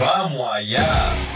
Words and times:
Vamos 0.00 0.50
allá. 0.50 1.30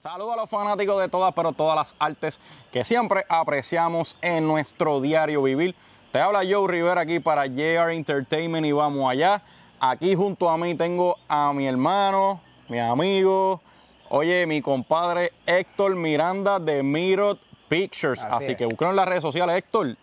Saludos 0.00 0.32
a 0.32 0.36
los 0.36 0.50
fanáticos 0.50 0.98
de 1.00 1.08
todas, 1.08 1.34
pero 1.34 1.52
todas 1.52 1.76
las 1.76 1.94
artes 1.98 2.40
que 2.72 2.84
siempre 2.84 3.26
apreciamos 3.28 4.16
en 4.22 4.46
nuestro 4.46 5.02
diario 5.02 5.42
vivir. 5.42 5.74
Te 6.10 6.18
habla 6.18 6.40
Joe 6.40 6.66
Rivera 6.66 7.02
aquí 7.02 7.20
para 7.20 7.46
JR 7.46 7.92
Entertainment 7.92 8.66
y 8.66 8.72
vamos 8.72 9.10
allá. 9.10 9.42
Aquí 9.82 10.14
junto 10.14 10.50
a 10.50 10.58
mí 10.58 10.74
tengo 10.74 11.16
a 11.26 11.54
mi 11.54 11.66
hermano, 11.66 12.42
mi 12.68 12.78
amigo, 12.78 13.62
oye, 14.10 14.46
mi 14.46 14.60
compadre 14.60 15.32
Héctor 15.46 15.94
Miranda 15.96 16.58
de 16.58 16.82
Mirror 16.82 17.38
Pictures. 17.66 18.20
Así 18.22 18.52
Así, 18.52 18.56
que 18.56 18.64
en 18.64 18.96
las 18.96 19.08
redes 19.08 19.22
sociales, 19.22 19.56
Héctor. 19.56 19.96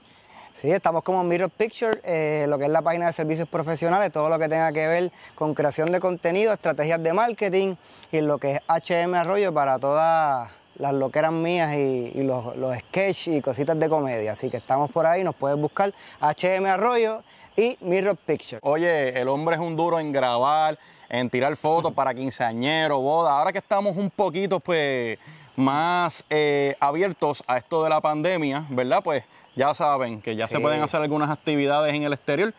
Sí, 0.56 0.72
estamos 0.72 1.04
como 1.04 1.24
Mirror 1.24 1.52
Picture, 1.52 2.02
eh, 2.04 2.48
lo 2.50 2.58
que 2.58 2.64
es 2.64 2.72
la 2.72 2.82
página 2.82 3.06
de 3.06 3.14
servicios 3.14 3.48
profesionales, 3.48 4.12
todo 4.12 4.30
lo 4.30 4.40
que 4.40 4.50
tenga 4.50 4.72
que 4.72 4.88
ver 4.88 5.12
con 5.36 5.54
creación 5.54 5.92
de 5.92 6.00
contenido, 6.00 6.52
estrategias 6.52 7.04
de 7.04 7.14
marketing 7.14 7.76
y 8.12 8.22
lo 8.22 8.40
que 8.40 8.54
es 8.56 8.62
HM 8.68 9.14
Arroyo 9.14 9.54
para 9.54 9.78
todas 9.78 10.50
las 10.77 10.94
loqueras 10.94 11.31
mías 11.31 11.76
y, 11.76 12.12
y 12.16 12.23
los, 12.23 12.55
los 12.55 12.77
sketches 12.77 13.27
y 13.27 13.41
cositas 13.41 13.80
de 13.80 13.90
comedia. 13.90 14.31
Así 14.31 14.49
que 14.49 14.58
estamos 14.58 14.91
por 14.91 15.05
ahí, 15.05 15.23
nos 15.23 15.36
puedes 15.36 15.58
buscar 15.58 15.94
HM 16.22 16.66
Arroyo 16.66 17.23
y 17.55 17.77
Mirror 17.81 18.17
Picture. 18.17 18.59
Oye, 18.62 19.20
el 19.20 19.27
hombre 19.27 19.55
es 19.55 19.62
un 19.62 19.76
duro 19.76 20.00
en 20.00 20.12
grabar, 20.12 20.77
en 21.09 21.30
tirar 21.30 21.55
fotos 21.55 21.94
para 21.94 22.13
quinceañeros, 22.13 23.00
bodas. 23.00 23.31
Ahora 23.31 23.52
que 23.52 23.59
estamos 23.59 23.98
un 23.98 24.09
poquito, 24.09 24.59
pues, 24.59 25.17
más 25.58 26.23
eh, 26.30 26.75
abiertos 26.80 27.44
a 27.47 27.58
esto 27.58 27.84
de 27.84 27.89
la 27.89 28.00
pandemia, 28.00 28.66
¿verdad? 28.69 29.02
Pues 29.03 29.23
ya 29.56 29.73
saben 29.73 30.22
que 30.22 30.36
ya 30.36 30.47
se 30.47 30.59
pueden 30.59 30.81
hacer 30.84 31.02
algunas 31.02 31.31
actividades 31.31 31.94
en 31.94 32.03
el 32.03 32.14
exterior. 32.14 32.53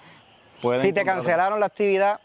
Pueden 0.60 0.80
Si 0.80 0.92
te 0.92 1.04
cancelaron 1.04 1.60
la 1.60 1.66
actividad 1.66 2.20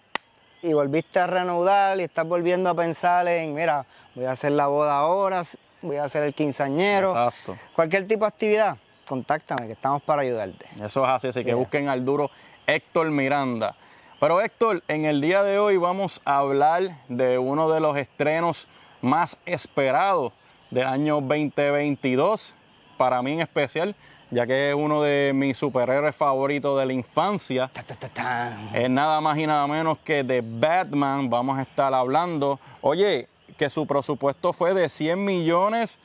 y 0.63 0.73
volviste 0.73 1.19
a 1.19 1.27
reanudar 1.27 1.99
y 1.99 2.03
estás 2.03 2.27
volviendo 2.27 2.71
a 2.71 2.73
pensar 2.73 3.27
en, 3.27 3.53
mira, 3.53 3.85
voy 4.15 4.25
a 4.25 4.31
hacer 4.31 4.53
la 4.53 4.65
boda 4.65 4.97
ahora, 4.97 5.43
voy 5.83 5.97
a 5.97 6.05
hacer 6.05 6.23
el 6.23 6.33
quinceañero, 6.33 7.11
Exacto. 7.11 7.55
cualquier 7.75 8.07
tipo 8.07 8.25
de 8.25 8.29
actividad, 8.29 8.77
contáctame 9.07 9.67
que 9.67 9.73
estamos 9.73 10.01
para 10.01 10.23
ayudarte. 10.23 10.65
Eso 10.83 11.03
es 11.03 11.09
así, 11.09 11.27
así 11.27 11.39
que 11.41 11.45
Yeah. 11.47 11.55
busquen 11.55 11.89
al 11.89 12.03
duro 12.03 12.31
Héctor 12.65 13.11
Miranda. 13.11 13.75
Pero 14.19 14.41
Héctor, 14.41 14.81
en 14.87 15.05
el 15.05 15.19
día 15.21 15.43
de 15.43 15.59
hoy 15.59 15.77
vamos 15.77 16.21
a 16.25 16.37
hablar 16.37 16.97
de 17.09 17.37
uno 17.37 17.69
de 17.69 17.79
los 17.81 17.97
estrenos 17.97 18.67
más 19.01 19.37
esperados 19.45 20.31
del 20.71 20.87
año 20.87 21.15
2022, 21.21 22.53
para 22.97 23.21
mí 23.21 23.33
en 23.33 23.41
especial, 23.41 23.95
ya 24.31 24.47
que 24.47 24.69
es 24.69 24.75
uno 24.75 25.01
de 25.01 25.31
mis 25.35 25.57
superhéroes 25.57 26.15
favoritos 26.15 26.79
de 26.79 26.85
la 26.85 26.93
infancia. 26.93 27.69
Ta, 27.73 27.83
ta, 27.83 27.95
ta, 27.95 28.07
ta. 28.09 28.57
Es 28.73 28.89
nada 28.89 29.19
más 29.21 29.37
y 29.37 29.45
nada 29.45 29.67
menos 29.67 29.97
que 29.99 30.23
de 30.23 30.41
Batman. 30.41 31.29
Vamos 31.29 31.59
a 31.59 31.61
estar 31.63 31.93
hablando. 31.93 32.59
Oye, 32.81 33.27
que 33.53 33.69
su 33.69 33.85
presupuesto 33.87 34.53
fue 34.53 34.73
de 34.73 34.89
100 34.89 35.23
millones 35.23 35.99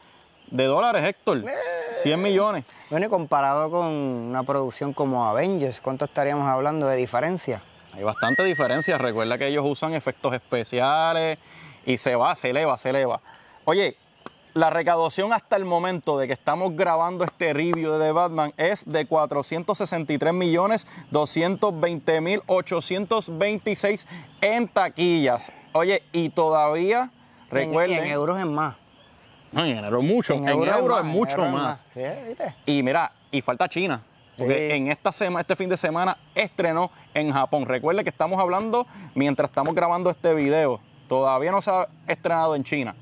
de 0.51 0.65
dólares, 0.65 1.05
Héctor. 1.05 1.45
100 2.03 2.23
millones. 2.23 2.65
Bueno, 2.91 3.07
y 3.07 3.09
comparado 3.09 3.71
con 3.71 3.87
una 3.87 4.43
producción 4.43 4.93
como 4.93 5.27
Avengers, 5.27 5.81
¿cuánto 5.81 6.05
estaríamos 6.05 6.47
hablando 6.47 6.87
de 6.87 6.97
diferencia? 6.97 7.63
Hay 7.93 8.05
bastante 8.05 8.45
diferencia. 8.45 8.99
Recuerda 8.99 9.39
que 9.39 9.49
ellos 9.49 9.65
usan 9.67 9.95
efectos 9.95 10.33
especiales 10.35 11.39
y 11.85 11.97
se 11.97 12.15
va, 12.15 12.37
se 12.37 12.51
eleva, 12.51 12.79
se 12.79 12.91
eleva. 12.91 13.21
Oye, 13.65 13.97
la 14.55 14.71
recaudación 14.71 15.33
hasta 15.33 15.57
el 15.57 15.65
momento 15.65 16.19
de 16.19 16.27
que 16.27 16.33
estamos 16.33 16.75
grabando 16.75 17.25
este 17.25 17.53
review 17.53 17.93
de 17.93 18.07
The 18.07 18.13
Batman 18.13 18.53
es 18.57 18.85
de 18.87 19.07
463 19.07 20.33
millones 20.33 20.87
220 21.11 22.20
mil 22.20 22.42
826 22.47 24.07
en 24.41 24.69
taquillas. 24.69 25.53
Oye, 25.73 26.03
y 26.13 26.31
todavía, 26.31 27.11
recuerden... 27.51 27.97
Y 27.97 27.98
en 28.01 28.07
euros 28.13 28.39
es 28.39 28.47
más. 28.47 28.77
No, 29.53 29.64
en 29.64 29.83
euros 29.83 30.05
mucho, 30.05 30.35
en, 30.35 30.47
euros, 30.48 30.98
es 30.98 31.05
en 31.05 31.11
mucho 31.11 31.31
euros 31.33 31.47
es 31.47 31.53
más. 31.53 31.85
Sí, 31.95 32.01
¿viste? 32.27 32.55
Y 32.67 32.83
mira, 32.83 33.13
y 33.31 33.41
falta 33.41 33.69
China. 33.69 34.03
Porque 34.36 34.69
Sí. 34.70 34.77
en 34.77 34.86
esta 34.89 35.11
semana, 35.11 35.41
este 35.41 35.57
fin 35.57 35.69
de 35.69 35.77
semana 35.77 36.17
estrenó 36.35 36.91
en 37.14 37.33
Japón. 37.33 37.67
Recuerde 37.67 38.05
que 38.05 38.11
estamos 38.11 38.39
hablando 38.39 38.87
mientras 39.14 39.48
estamos 39.51 39.75
grabando 39.75 40.11
este 40.11 40.33
video. 40.35 40.81
Todavía 41.08 41.51
no 41.51 41.61
se 41.63 41.70
ha 41.70 41.89
estrenado 42.07 42.55
en 42.55 42.63
China. 42.63 42.95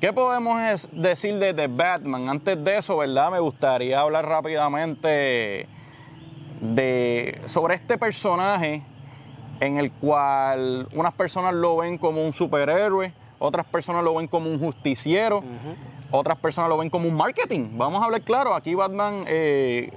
¿Qué 0.00 0.12
podemos 0.12 0.60
es- 0.62 0.88
decir 0.92 1.36
de 1.38 1.52
The 1.54 1.66
Batman? 1.66 2.28
Antes 2.28 2.62
de 2.62 2.76
eso, 2.76 2.98
¿verdad? 2.98 3.30
Me 3.32 3.40
gustaría 3.40 3.98
hablar 3.98 4.26
rápidamente 4.28 5.66
de, 6.60 7.40
sobre 7.46 7.74
este 7.74 7.98
personaje 7.98 8.82
en 9.60 9.78
el 9.78 9.90
cual 9.92 10.86
unas 10.92 11.12
personas 11.14 11.54
lo 11.54 11.78
ven 11.78 11.98
como 11.98 12.22
un 12.24 12.32
superhéroe, 12.32 13.12
otras 13.38 13.66
personas 13.66 14.04
lo 14.04 14.14
ven 14.14 14.26
como 14.26 14.50
un 14.50 14.58
justiciero, 14.58 15.42
otras 16.10 16.38
personas 16.38 16.70
lo 16.70 16.78
ven 16.78 16.90
como 16.90 17.08
un 17.08 17.14
marketing. 17.14 17.70
Vamos 17.72 18.02
a 18.02 18.06
hablar 18.06 18.22
claro, 18.22 18.54
aquí 18.54 18.74
Batman 18.74 19.24
eh, 19.26 19.92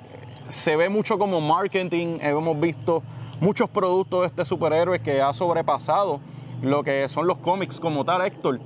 se 0.48 0.76
ve 0.76 0.90
mucho 0.90 1.18
como 1.18 1.42
marketing, 1.42 2.20
hemos 2.22 2.60
visto 2.60 3.04
muchos 3.40 3.70
productos 3.70 4.22
de 4.22 4.28
este 4.28 4.46
superhéroe 4.46 5.02
que 5.02 5.22
ha 5.22 5.34
sobrepasado 5.34 6.20
lo 6.62 6.84
que 6.84 7.08
son 7.10 7.28
los 7.28 7.40
cómics 7.40 7.80
como 7.80 8.06
tal, 8.06 8.22
Héctor. 8.22 8.60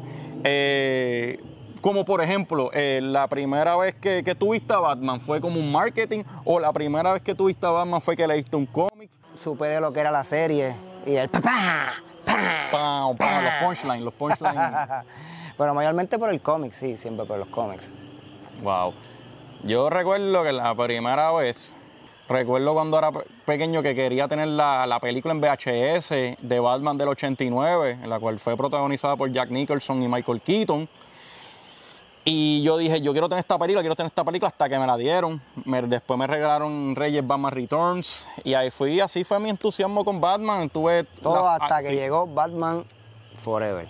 Eh, 0.44 1.40
como 1.82 2.04
por 2.04 2.22
ejemplo, 2.22 2.72
eh, 2.74 3.00
la 3.02 3.28
primera 3.28 3.76
vez 3.76 3.96
que, 3.96 4.24
que 4.24 4.34
tuviste 4.34 4.74
a 4.74 4.80
Batman 4.80 5.20
fue 5.20 5.40
como 5.40 5.60
un 5.60 5.72
marketing 5.72 6.24
o 6.44 6.60
la 6.60 6.74
primera 6.74 7.14
vez 7.14 7.22
que 7.22 7.36
tuviste 7.36 7.66
a 7.66 7.70
Batman 7.70 8.02
fue 8.02 8.18
que 8.18 8.28
leíste 8.28 8.56
un 8.56 8.66
cómic. 8.66 9.12
Supe 9.36 9.68
de 9.68 9.80
lo 9.80 9.94
que 9.94 10.00
era 10.00 10.12
la 10.12 10.24
serie 10.24 10.76
y 11.06 11.16
el 11.16 11.30
papá. 11.30 11.94
Pam, 12.72 13.16
pam, 13.18 13.44
los 13.44 13.54
punchlines, 13.64 14.02
los 14.02 14.14
punchlines. 14.14 14.56
Bueno, 15.58 15.74
mayormente 15.74 16.20
por 16.20 16.30
el 16.32 16.42
cómic, 16.42 16.74
sí, 16.74 16.98
siempre 16.98 17.26
por 17.26 17.38
los 17.38 17.48
cómics. 17.48 17.90
wow. 18.62 18.94
Yo 19.64 19.90
recuerdo 19.90 20.44
que 20.44 20.52
la 20.52 20.76
primera 20.76 21.32
vez, 21.32 21.74
recuerdo 22.28 22.74
cuando 22.74 22.98
era 23.00 23.12
pe- 23.14 23.24
pequeño 23.46 23.82
que 23.82 23.96
quería 23.96 24.28
tener 24.28 24.50
la, 24.50 24.86
la 24.86 25.00
película 25.00 25.34
en 25.34 25.40
VHS 25.40 26.10
de 26.42 26.60
Batman 26.60 26.98
del 26.98 27.08
89, 27.08 28.00
en 28.04 28.10
la 28.10 28.20
cual 28.20 28.38
fue 28.38 28.58
protagonizada 28.58 29.16
por 29.16 29.32
Jack 29.32 29.50
Nicholson 29.50 30.02
y 30.04 30.08
Michael 30.10 30.42
Keaton. 30.42 30.90
Y 32.28 32.64
yo 32.64 32.78
dije, 32.78 33.02
yo 33.02 33.12
quiero 33.12 33.30
tener 33.30 33.42
esta 33.42 33.58
película, 33.60 33.82
quiero 33.84 33.96
tener 33.96 34.08
esta 34.10 34.24
película 34.24 34.48
hasta 34.48 34.68
que 34.68 34.80
me 34.80 34.88
la 34.88 34.98
dieron. 34.98 35.40
Me- 35.64 35.84
después 35.84 36.18
me 36.18 36.26
regalaron 36.26 36.96
Reyes 36.96 37.26
Batman 37.26 37.52
Returns. 37.52 38.28
Y 38.44 38.56
ahí 38.56 38.72
fui, 38.72 39.00
así 39.00 39.24
fue 39.24 39.40
mi 39.40 39.52
entusiasmo 39.52 40.04
con 40.04 40.20
Batman. 40.20 40.68
Tuve 40.70 41.04
Todo 41.04 41.48
hasta 41.48 41.84
que 41.84 41.90
sí. 41.90 41.96
llegó 41.96 42.26
Batman 42.26 42.84
Forever. 43.44 43.88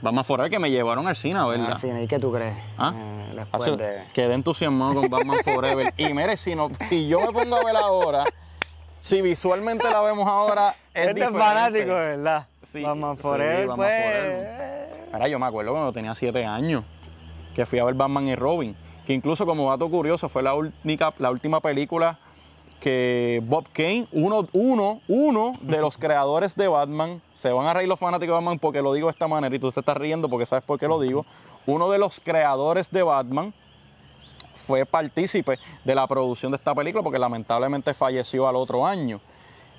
Batman 0.00 0.24
Forever 0.24 0.50
que 0.50 0.58
me 0.58 0.72
llevaron 0.72 1.06
al 1.06 1.14
cine, 1.14 1.38
¿verdad? 1.46 1.72
Al 1.74 1.78
cine. 1.78 2.02
¿Y 2.02 2.08
qué 2.08 2.18
tú 2.18 2.32
crees? 2.32 2.56
¿Ah? 2.76 2.92
Eh, 2.96 3.32
después 3.36 3.76
de... 3.78 4.06
Quedé 4.12 4.34
entusiasmado 4.34 4.94
con 5.00 5.08
Batman 5.08 5.36
Forever. 5.44 5.94
y 5.96 6.12
mire, 6.12 6.36
si, 6.36 6.56
no, 6.56 6.68
si 6.88 7.06
yo 7.06 7.20
me 7.20 7.26
pongo 7.28 7.54
a 7.54 7.62
ver 7.64 7.76
ahora, 7.76 8.24
si 8.98 9.22
visualmente 9.22 9.88
la 9.88 10.02
vemos 10.02 10.26
ahora, 10.28 10.74
es 10.92 11.10
Este 11.10 11.20
es 11.22 11.30
fanático, 11.30 11.92
¿verdad? 11.94 12.48
Sí, 12.64 12.82
Batman 12.82 13.14
sí, 13.16 13.22
Forever, 13.22 13.68
Batman 13.68 13.76
pues... 13.76 14.04
Forever. 14.04 15.08
Mira, 15.12 15.28
yo 15.28 15.38
me 15.38 15.46
acuerdo 15.46 15.70
cuando 15.72 15.92
tenía 15.92 16.14
siete 16.16 16.44
años, 16.44 16.82
que 17.54 17.66
fui 17.66 17.78
a 17.78 17.84
ver 17.84 17.94
Batman 17.94 18.28
y 18.28 18.34
Robin, 18.34 18.74
que 19.06 19.12
incluso 19.12 19.44
como 19.46 19.70
dato 19.70 19.88
curioso 19.90 20.28
fue 20.28 20.42
la, 20.42 20.54
única, 20.54 21.12
la 21.18 21.30
última 21.30 21.60
película 21.60 22.18
que 22.80 23.40
Bob 23.44 23.66
Kane, 23.72 24.06
uno, 24.12 24.46
uno, 24.52 25.00
uno 25.06 25.52
de 25.60 25.80
los 25.80 25.96
creadores 25.98 26.56
de 26.56 26.68
Batman, 26.68 27.22
se 27.34 27.52
van 27.52 27.66
a 27.66 27.74
reír 27.74 27.88
los 27.88 27.98
fanáticos 27.98 28.32
de 28.32 28.34
Batman 28.34 28.58
porque 28.58 28.82
lo 28.82 28.92
digo 28.92 29.06
de 29.08 29.12
esta 29.12 29.28
manera 29.28 29.54
y 29.54 29.58
tú 29.58 29.70
te 29.70 29.80
estás 29.80 29.96
riendo 29.96 30.28
porque 30.28 30.46
sabes 30.46 30.64
por 30.64 30.78
qué 30.80 30.88
lo 30.88 31.00
digo, 31.00 31.24
uno 31.66 31.88
de 31.90 31.98
los 31.98 32.18
creadores 32.20 32.90
de 32.90 33.02
Batman 33.04 33.54
fue 34.54 34.84
partícipe 34.84 35.58
de 35.84 35.94
la 35.94 36.06
producción 36.06 36.52
de 36.52 36.56
esta 36.56 36.74
película 36.74 37.02
porque 37.02 37.18
lamentablemente 37.18 37.94
falleció 37.94 38.48
al 38.48 38.56
otro 38.56 38.84
año. 38.86 39.20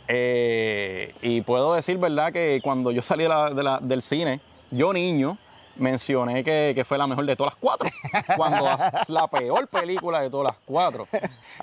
Eh, 0.08 1.14
y 1.22 1.42
puedo 1.42 1.74
decir, 1.74 1.98
¿verdad?, 1.98 2.32
que 2.34 2.60
cuando 2.64 2.92
yo 2.92 3.02
salí 3.02 3.24
de 3.24 3.30
la- 3.30 3.50
de 3.52 3.64
la- 3.64 3.80
del 3.82 4.02
cine, 4.02 4.42
yo 4.72 4.92
niño, 4.94 5.38
mencioné 5.76 6.44
que, 6.44 6.74
que 6.76 6.84
fue 6.86 6.98
la 6.98 7.08
mejor 7.08 7.26
de 7.26 7.36
todas 7.36 7.54
las 7.54 7.60
cuatro. 7.60 7.90
Cuando 8.38 8.70
es 8.70 9.10
la 9.10 9.28
peor 9.28 9.68
película 9.68 10.22
de 10.22 10.30
todas 10.30 10.52
las 10.54 10.58
cuatro. 10.66 11.08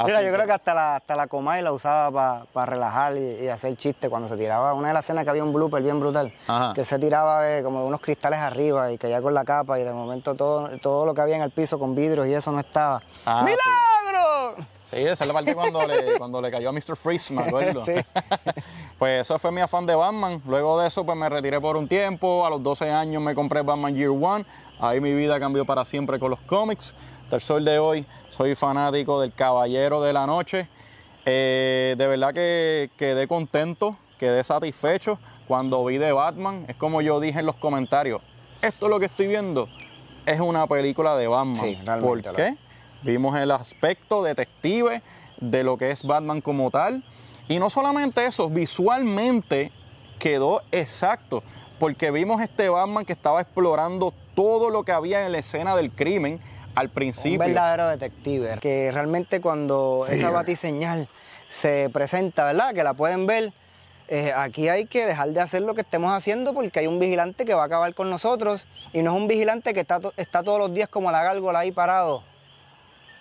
Mira, 0.04 0.22
yo 0.22 0.32
creo 0.32 0.46
que 0.46 0.52
hasta 0.52 0.74
la, 0.74 0.96
hasta 0.96 1.16
la 1.16 1.26
Comay 1.26 1.62
la 1.62 1.72
usaba 1.72 2.44
para 2.52 2.66
relajar 2.66 3.16
y, 3.16 3.44
y 3.44 3.48
hacer 3.48 3.76
chistes 3.76 4.10
cuando 4.10 4.28
se 4.28 4.36
tiraba. 4.36 4.74
Una 4.74 4.88
de 4.88 4.94
las 4.94 5.04
escenas 5.04 5.24
que 5.24 5.30
había 5.30 5.44
un 5.44 5.52
blooper 5.52 5.82
bien 5.82 6.00
brutal, 6.00 6.32
Ajá. 6.48 6.72
que 6.74 6.84
se 6.84 6.98
tiraba 6.98 7.42
de 7.42 7.62
como 7.62 7.80
de 7.80 7.86
unos 7.86 8.00
cristales 8.00 8.38
arriba 8.40 8.90
y 8.92 8.98
caía 8.98 9.20
con 9.22 9.34
la 9.34 9.44
capa 9.44 9.78
y 9.78 9.84
de 9.84 9.92
momento 9.92 10.34
todo, 10.34 10.78
todo 10.80 11.06
lo 11.06 11.14
que 11.14 11.20
había 11.20 11.36
en 11.36 11.42
el 11.42 11.50
piso 11.50 11.78
con 11.78 11.94
vidrios 11.94 12.26
y 12.26 12.34
eso 12.34 12.52
no 12.52 12.60
estaba. 12.60 13.02
Ah. 13.26 13.42
¡Milagro! 13.44 14.56
Sí, 14.56 14.64
esa 14.92 15.24
es 15.24 15.28
la 15.28 15.32
parte 15.32 15.54
cuando 15.54 15.86
le, 15.86 15.94
cuando 16.18 16.40
le 16.40 16.50
cayó 16.50 16.68
a 16.68 16.72
Mr. 16.72 16.96
Freeze, 16.96 17.32
me 17.32 17.42
acuerdo. 17.42 17.84
Sí. 17.84 17.92
pues 18.98 19.22
eso 19.22 19.38
fue 19.38 19.52
mi 19.52 19.60
afán 19.60 19.86
de 19.86 19.94
Batman. 19.94 20.42
Luego 20.46 20.80
de 20.80 20.88
eso, 20.88 21.04
pues 21.04 21.16
me 21.16 21.28
retiré 21.28 21.60
por 21.60 21.76
un 21.76 21.88
tiempo. 21.88 22.44
A 22.44 22.50
los 22.50 22.62
12 22.62 22.90
años 22.90 23.22
me 23.22 23.34
compré 23.34 23.62
Batman 23.62 23.94
Year 23.94 24.10
One. 24.10 24.44
Ahí 24.80 25.00
mi 25.00 25.14
vida 25.14 25.38
cambió 25.38 25.64
para 25.64 25.84
siempre 25.84 26.18
con 26.18 26.30
los 26.30 26.40
cómics. 26.40 26.94
Hasta 27.24 27.36
el 27.36 27.42
sol 27.42 27.64
de 27.64 27.78
hoy 27.78 28.06
soy 28.36 28.54
fanático 28.54 29.20
del 29.20 29.32
Caballero 29.32 30.02
de 30.02 30.12
la 30.12 30.26
Noche. 30.26 30.68
Eh, 31.26 31.94
de 31.96 32.06
verdad 32.06 32.32
que 32.32 32.90
quedé 32.96 33.28
contento, 33.28 33.96
quedé 34.18 34.42
satisfecho 34.42 35.18
cuando 35.46 35.84
vi 35.84 35.98
de 35.98 36.12
Batman. 36.12 36.64
Es 36.66 36.76
como 36.76 37.02
yo 37.02 37.20
dije 37.20 37.40
en 37.40 37.46
los 37.46 37.56
comentarios. 37.56 38.22
Esto 38.62 38.86
es 38.86 38.90
lo 38.90 38.98
que 38.98 39.06
estoy 39.06 39.26
viendo. 39.26 39.68
Es 40.26 40.40
una 40.40 40.66
película 40.66 41.16
de 41.16 41.26
Batman. 41.28 41.56
Sí, 41.56 41.78
realmente 41.84 42.30
¿Por 42.30 42.36
qué? 42.36 42.56
Vimos 43.02 43.36
el 43.38 43.50
aspecto 43.50 44.22
detective 44.22 45.02
de 45.38 45.62
lo 45.62 45.76
que 45.78 45.90
es 45.90 46.02
Batman 46.04 46.40
como 46.40 46.70
tal. 46.70 47.02
Y 47.48 47.58
no 47.58 47.70
solamente 47.70 48.24
eso, 48.26 48.48
visualmente 48.50 49.72
quedó 50.18 50.62
exacto. 50.72 51.42
Porque 51.78 52.10
vimos 52.10 52.42
este 52.42 52.68
Batman 52.68 53.04
que 53.06 53.12
estaba 53.14 53.40
explorando 53.40 54.12
todo 54.34 54.68
lo 54.70 54.84
que 54.84 54.92
había 54.92 55.24
en 55.24 55.32
la 55.32 55.38
escena 55.38 55.74
del 55.76 55.90
crimen 55.90 56.38
al 56.74 56.86
Un 56.88 56.92
principio. 56.92 57.38
verdadero 57.38 57.88
detective. 57.88 58.58
Que 58.60 58.92
realmente 58.92 59.40
cuando 59.40 60.06
esa 60.08 60.30
batiseñal 60.30 61.08
se 61.48 61.88
presenta, 61.90 62.44
¿verdad? 62.44 62.74
Que 62.74 62.84
la 62.84 62.94
pueden 62.94 63.26
ver. 63.26 63.52
eh, 64.08 64.32
aquí 64.36 64.68
hay 64.68 64.86
que 64.86 65.06
dejar 65.06 65.28
de 65.30 65.40
hacer 65.40 65.62
lo 65.62 65.72
que 65.74 65.82
estemos 65.82 66.12
haciendo 66.12 66.52
porque 66.52 66.80
hay 66.80 66.88
un 66.88 66.98
vigilante 66.98 67.44
que 67.44 67.54
va 67.54 67.62
a 67.62 67.66
acabar 67.66 67.94
con 67.94 68.10
nosotros 68.10 68.66
y 68.92 69.02
no 69.02 69.12
es 69.12 69.16
un 69.16 69.28
vigilante 69.28 69.72
que 69.72 69.78
está, 69.80 70.00
to- 70.00 70.12
está 70.16 70.42
todos 70.42 70.58
los 70.58 70.74
días 70.74 70.88
como 70.88 71.12
la 71.12 71.22
gárgola 71.22 71.60
ahí 71.60 71.70
parado. 71.70 72.24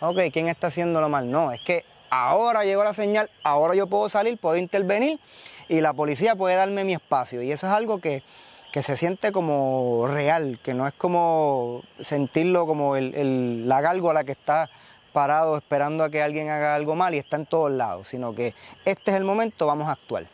Ok, 0.01 0.17
¿quién 0.31 0.47
está 0.47 0.67
haciéndolo 0.67 1.09
mal? 1.09 1.29
No, 1.29 1.51
es 1.51 1.59
que 1.61 1.83
ahora 2.09 2.63
llegó 2.63 2.83
la 2.83 2.93
señal, 2.93 3.29
ahora 3.43 3.75
yo 3.75 3.87
puedo 3.87 4.09
salir, 4.09 4.37
puedo 4.37 4.55
intervenir 4.55 5.19
y 5.67 5.81
la 5.81 5.93
policía 5.93 6.35
puede 6.35 6.55
darme 6.55 6.83
mi 6.83 6.93
espacio. 6.93 7.41
Y 7.41 7.51
eso 7.51 7.67
es 7.67 7.73
algo 7.73 7.99
que, 7.99 8.23
que 8.71 8.81
se 8.81 8.95
siente 8.95 9.31
como 9.31 10.07
real, 10.07 10.59
que 10.63 10.73
no 10.73 10.87
es 10.87 10.93
como 10.93 11.81
sentirlo 11.99 12.65
como 12.65 12.95
el- 12.95 13.13
el- 13.15 13.67
la 13.67 13.81
gárgola 13.81 14.23
que 14.23 14.31
está 14.31 14.69
parado 15.11 15.57
esperando 15.57 16.03
a 16.03 16.09
que 16.09 16.21
alguien 16.21 16.49
haga 16.49 16.75
algo 16.75 16.95
mal 16.95 17.13
y 17.13 17.17
está 17.17 17.35
en 17.35 17.45
todos 17.45 17.71
lados, 17.71 18.07
sino 18.07 18.33
que 18.33 18.53
este 18.85 19.11
es 19.11 19.17
el 19.17 19.23
momento, 19.25 19.65
vamos 19.67 19.87
a 19.89 19.93
actuar. 19.93 20.25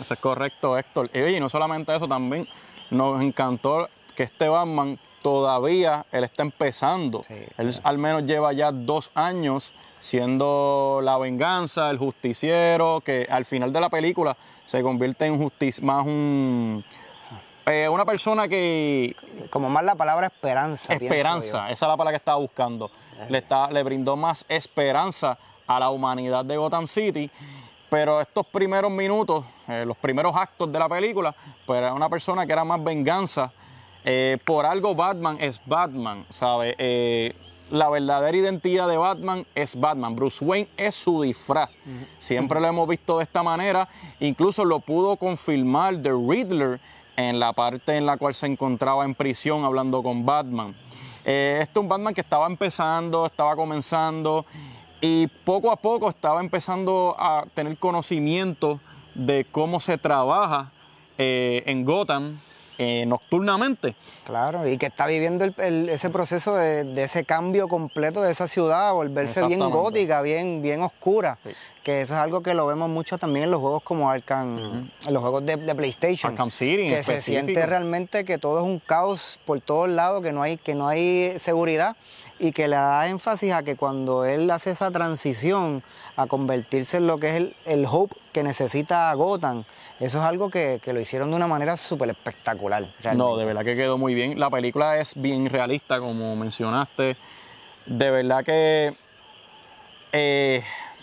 Eso 0.00 0.14
es 0.14 0.20
correcto, 0.20 0.78
Héctor. 0.78 1.10
Y 1.12 1.20
oye, 1.20 1.36
y 1.38 1.40
no 1.40 1.48
solamente 1.48 1.94
eso, 1.96 2.06
también 2.06 2.46
nos 2.90 3.20
encantó 3.22 3.88
que 4.14 4.22
este 4.22 4.46
Batman 4.48 4.98
todavía, 5.22 6.04
él 6.12 6.24
está 6.24 6.42
empezando. 6.42 7.22
Sí, 7.22 7.34
él 7.58 7.74
al 7.82 7.98
menos 7.98 8.24
lleva 8.24 8.52
ya 8.52 8.72
dos 8.72 9.10
años 9.14 9.72
siendo 10.00 11.00
la 11.02 11.18
venganza, 11.18 11.90
el 11.90 11.98
justiciero, 11.98 13.00
que 13.04 13.26
al 13.30 13.44
final 13.44 13.72
de 13.72 13.80
la 13.80 13.88
película 13.90 14.36
se 14.66 14.82
convierte 14.82 15.26
en 15.26 15.36
justicia, 15.38 15.84
más 15.84 16.06
un... 16.06 16.84
eh, 17.66 17.88
una 17.88 18.04
persona 18.04 18.48
que 18.48 19.14
Como 19.50 19.68
más 19.68 19.84
la 19.84 19.94
palabra 19.94 20.28
esperanza. 20.28 20.94
esperanza, 20.94 21.70
esa 21.70 21.72
es 21.72 21.88
la 21.88 21.96
palabra 21.96 22.12
que 22.12 22.16
estaba 22.16 22.38
buscando. 22.38 22.90
Le, 23.28 23.38
está, 23.38 23.70
le 23.70 23.82
brindó 23.82 24.16
más 24.16 24.44
esperanza 24.48 25.36
a 25.66 25.78
la 25.78 25.90
humanidad 25.90 26.44
de 26.44 26.56
Gotham 26.56 26.86
City. 26.86 27.30
Pero 27.90 28.20
estos 28.20 28.46
primeros 28.46 28.90
minutos, 28.90 29.44
eh, 29.66 29.84
los 29.84 29.96
primeros 29.96 30.34
actos 30.36 30.72
de 30.72 30.78
la 30.78 30.88
película, 30.88 31.34
pues 31.66 31.78
era 31.78 31.92
una 31.92 32.08
persona 32.08 32.46
que 32.46 32.52
era 32.52 32.64
más 32.64 32.82
venganza. 32.82 33.52
Eh, 34.04 34.38
por 34.44 34.66
algo 34.66 34.94
Batman 34.94 35.36
es 35.40 35.60
Batman, 35.66 36.24
¿sabe? 36.30 36.74
Eh, 36.78 37.34
la 37.70 37.88
verdadera 37.88 38.36
identidad 38.36 38.88
de 38.88 38.96
Batman 38.96 39.46
es 39.54 39.78
Batman. 39.78 40.16
Bruce 40.16 40.44
Wayne 40.44 40.68
es 40.76 40.94
su 40.94 41.22
disfraz. 41.22 41.76
Siempre 42.18 42.60
lo 42.60 42.66
hemos 42.66 42.88
visto 42.88 43.18
de 43.18 43.24
esta 43.24 43.42
manera. 43.42 43.88
Incluso 44.18 44.64
lo 44.64 44.80
pudo 44.80 45.16
confirmar 45.16 45.96
The 46.02 46.10
Riddler 46.10 46.80
en 47.16 47.38
la 47.38 47.52
parte 47.52 47.96
en 47.96 48.06
la 48.06 48.16
cual 48.16 48.34
se 48.34 48.46
encontraba 48.46 49.04
en 49.04 49.14
prisión 49.14 49.64
hablando 49.64 50.02
con 50.02 50.26
Batman. 50.26 50.74
Eh, 51.24 51.58
este 51.62 51.78
es 51.78 51.82
un 51.82 51.88
Batman 51.88 52.14
que 52.14 52.22
estaba 52.22 52.46
empezando, 52.46 53.26
estaba 53.26 53.54
comenzando 53.54 54.46
y 55.00 55.26
poco 55.44 55.70
a 55.70 55.76
poco 55.76 56.08
estaba 56.08 56.40
empezando 56.40 57.14
a 57.18 57.44
tener 57.54 57.76
conocimiento 57.76 58.80
de 59.14 59.46
cómo 59.50 59.80
se 59.80 59.98
trabaja 59.98 60.70
eh, 61.18 61.62
en 61.66 61.84
Gotham 61.84 62.38
eh, 62.82 63.04
nocturnamente. 63.04 63.94
Claro, 64.24 64.66
y 64.66 64.78
que 64.78 64.86
está 64.86 65.06
viviendo 65.06 65.44
el- 65.44 65.54
el- 65.58 65.88
ese 65.90 66.08
proceso 66.08 66.54
de, 66.54 66.84
de 66.84 67.02
ese 67.04 67.24
cambio 67.24 67.68
completo 67.68 68.22
de 68.22 68.32
esa 68.32 68.48
ciudad, 68.48 68.88
a 68.88 68.92
volverse 68.92 69.42
bien 69.46 69.60
gótica, 69.70 70.22
bien, 70.22 70.62
bien 70.62 70.82
oscura. 70.82 71.38
Sí. 71.44 71.50
Que 71.82 72.00
eso 72.00 72.14
es 72.14 72.20
algo 72.20 72.42
que 72.42 72.54
lo 72.54 72.66
vemos 72.66 72.88
mucho 72.88 73.18
también 73.18 73.44
en 73.44 73.50
los 73.50 73.60
juegos 73.60 73.82
como 73.82 74.10
Arkham, 74.10 74.90
en 75.06 75.12
los 75.14 75.20
juegos 75.22 75.44
de, 75.44 75.56
de 75.56 75.74
PlayStation. 75.74 76.32
Arkham 76.32 76.50
City 76.50 76.84
en 76.84 76.94
Que 76.94 77.02
se 77.02 77.20
siente 77.20 77.66
realmente 77.66 78.24
que 78.24 78.38
todo 78.38 78.60
es 78.60 78.64
un 78.64 78.78
caos 78.78 79.38
por 79.44 79.60
todos 79.60 79.88
lados, 79.90 80.22
que 80.22 80.32
no 80.32 80.40
hay, 80.42 80.56
que 80.56 80.74
no 80.74 80.88
hay 80.88 81.34
seguridad 81.38 81.96
y 82.40 82.52
que 82.52 82.66
le 82.68 82.76
da 82.76 83.06
énfasis 83.06 83.52
a 83.52 83.62
que 83.62 83.76
cuando 83.76 84.24
él 84.24 84.50
hace 84.50 84.70
esa 84.70 84.90
transición 84.90 85.82
a 86.16 86.26
convertirse 86.26 86.96
en 86.96 87.06
lo 87.06 87.18
que 87.18 87.28
es 87.28 87.34
el, 87.34 87.54
el 87.66 87.86
Hope 87.86 88.16
que 88.32 88.42
necesita 88.42 89.12
Gotham, 89.14 89.64
eso 90.00 90.18
es 90.18 90.24
algo 90.24 90.48
que, 90.48 90.80
que 90.82 90.94
lo 90.94 91.00
hicieron 91.00 91.30
de 91.30 91.36
una 91.36 91.46
manera 91.46 91.76
súper 91.76 92.08
espectacular. 92.08 92.86
No, 93.14 93.36
de 93.36 93.44
verdad 93.44 93.62
que 93.62 93.76
quedó 93.76 93.98
muy 93.98 94.14
bien. 94.14 94.40
La 94.40 94.48
película 94.48 94.98
es 94.98 95.12
bien 95.14 95.50
realista, 95.50 96.00
como 96.00 96.34
mencionaste. 96.34 97.16
De 97.84 98.10
verdad 98.10 98.42
que. 98.42 98.94
Eh, 100.12 100.62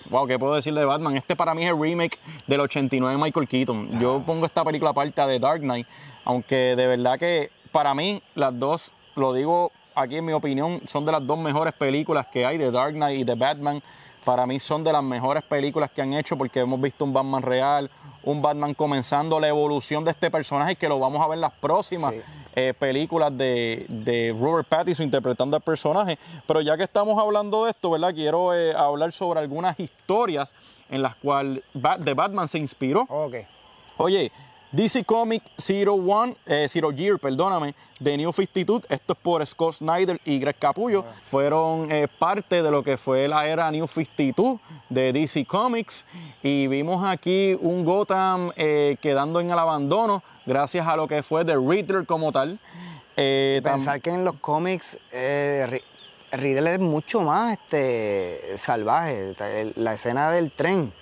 wow, 0.10 0.26
¿qué 0.26 0.40
puedo 0.40 0.56
decir 0.56 0.74
de 0.74 0.84
Batman? 0.84 1.16
Este 1.16 1.36
para 1.36 1.54
mí 1.54 1.64
es 1.64 1.70
el 1.70 1.80
remake 1.80 2.18
del 2.48 2.62
89 2.62 3.16
de 3.16 3.24
Michael 3.24 3.48
Keaton. 3.48 4.00
Yo 4.00 4.24
pongo 4.26 4.48
esta 4.48 4.66
película 4.66 4.90
aparte 4.90 5.22
de 5.22 5.38
Dark 5.38 5.62
Knight, 5.62 5.86
aunque 6.26 6.76
de 6.76 6.88
verdad 6.88 7.20
que 7.20 7.52
para 7.72 7.94
mí 7.94 8.24
las 8.34 8.58
dos, 8.58 8.92
lo 9.16 9.34
digo 9.34 9.72
aquí 9.98 10.18
en 10.18 10.26
mi 10.26 10.34
opinión, 10.34 10.82
son 10.88 11.06
de 11.06 11.12
las 11.12 11.26
dos 11.26 11.38
mejores 11.38 11.74
películas 11.74 12.28
que 12.28 12.46
hay, 12.46 12.58
de 12.58 12.72
Dark 12.72 12.94
Knight 12.94 13.20
y 13.22 13.24
de 13.24 13.36
Batman. 13.36 13.82
Para 14.24 14.46
mí 14.46 14.60
son 14.60 14.84
de 14.84 14.92
las 14.92 15.04
mejores 15.04 15.44
películas 15.44 15.90
que 15.92 16.02
han 16.02 16.14
hecho 16.14 16.38
porque 16.38 16.60
hemos 16.60 16.80
visto 16.82 17.06
un 17.06 17.14
Batman 17.14 17.42
real, 17.42 17.90
un 18.24 18.42
Batman 18.42 18.74
comenzando 18.74 19.40
la 19.40 19.48
evolución 19.48 20.04
de 20.04 20.12
este 20.12 20.30
personaje 20.30 20.76
que 20.76 20.90
lo 20.90 21.00
vamos 21.00 21.22
a 21.24 21.28
ver 21.28 21.36
en 21.36 21.42
las 21.42 21.54
próximas 21.54 22.14
Sí. 22.14 22.22
eh, 22.56 22.74
películas 22.78 23.38
de, 23.38 23.86
de 23.88 24.36
Robert 24.38 24.68
Pattinson 24.68 25.06
interpretando 25.06 25.56
al 25.56 25.62
personaje. 25.64 26.20
Pero 26.46 26.60
ya 26.60 26.76
que 26.76 26.84
estamos 26.84 27.18
hablando 27.22 27.64
de 27.66 27.72
esto, 27.72 27.90
¿verdad? 27.92 28.14
Quiero 28.14 28.54
eh, 28.54 28.74
hablar 28.76 29.14
sobre 29.14 29.40
algunas 29.40 29.80
historias 29.80 30.54
en 30.90 31.02
las 31.02 31.16
cuales 31.16 31.64
de 31.74 32.14
Batman 32.14 32.48
se 32.50 32.58
inspiró. 32.58 33.06
Ok. 33.10 33.36
Oye, 33.98 34.32
DC 34.78 35.06
Comic 35.06 35.42
Zero 35.60 35.94
One, 35.96 36.36
eh, 36.46 36.68
Zero 36.70 36.92
Year, 36.92 37.18
perdóname, 37.18 37.74
de 38.00 38.16
New 38.16 38.32
52, 38.32 38.84
esto 38.90 39.14
es 39.14 39.20
por 39.20 39.44
Scott 39.48 39.74
Snyder 39.74 40.22
y 40.24 40.38
Greg 40.38 40.56
Capullo, 40.60 41.04
fueron 41.32 41.92
eh, 41.92 42.08
parte 42.20 42.62
de 42.62 42.70
lo 42.70 42.84
que 42.84 42.96
fue 42.96 43.28
la 43.28 43.48
era 43.48 43.72
New 43.72 43.88
52 43.88 44.60
de 44.90 45.12
DC 45.14 45.46
Comics 45.46 46.06
y 46.44 46.68
vimos 46.68 47.04
aquí 47.04 47.58
un 47.60 47.84
Gotham 47.86 48.52
eh, 48.56 48.98
quedando 49.02 49.40
en 49.40 49.50
el 49.50 49.58
abandono 49.58 50.22
gracias 50.46 50.86
a 50.88 50.96
lo 50.96 51.08
que 51.08 51.24
fue 51.24 51.44
The 51.44 51.56
Riddler 51.58 52.06
como 52.06 52.32
tal. 52.32 52.60
Pensar 53.16 54.00
que 54.00 54.12
en 54.12 54.24
los 54.24 54.36
cómics 54.36 55.00
eh, 55.12 55.66
Ri- 55.72 56.38
Riddle 56.40 56.76
es 56.76 56.80
mucho 56.80 57.22
más 57.22 57.54
este, 57.58 58.56
salvaje. 58.58 59.34
La 59.76 59.96
escena 59.96 60.30
del 60.30 60.52
tren. 60.52 60.94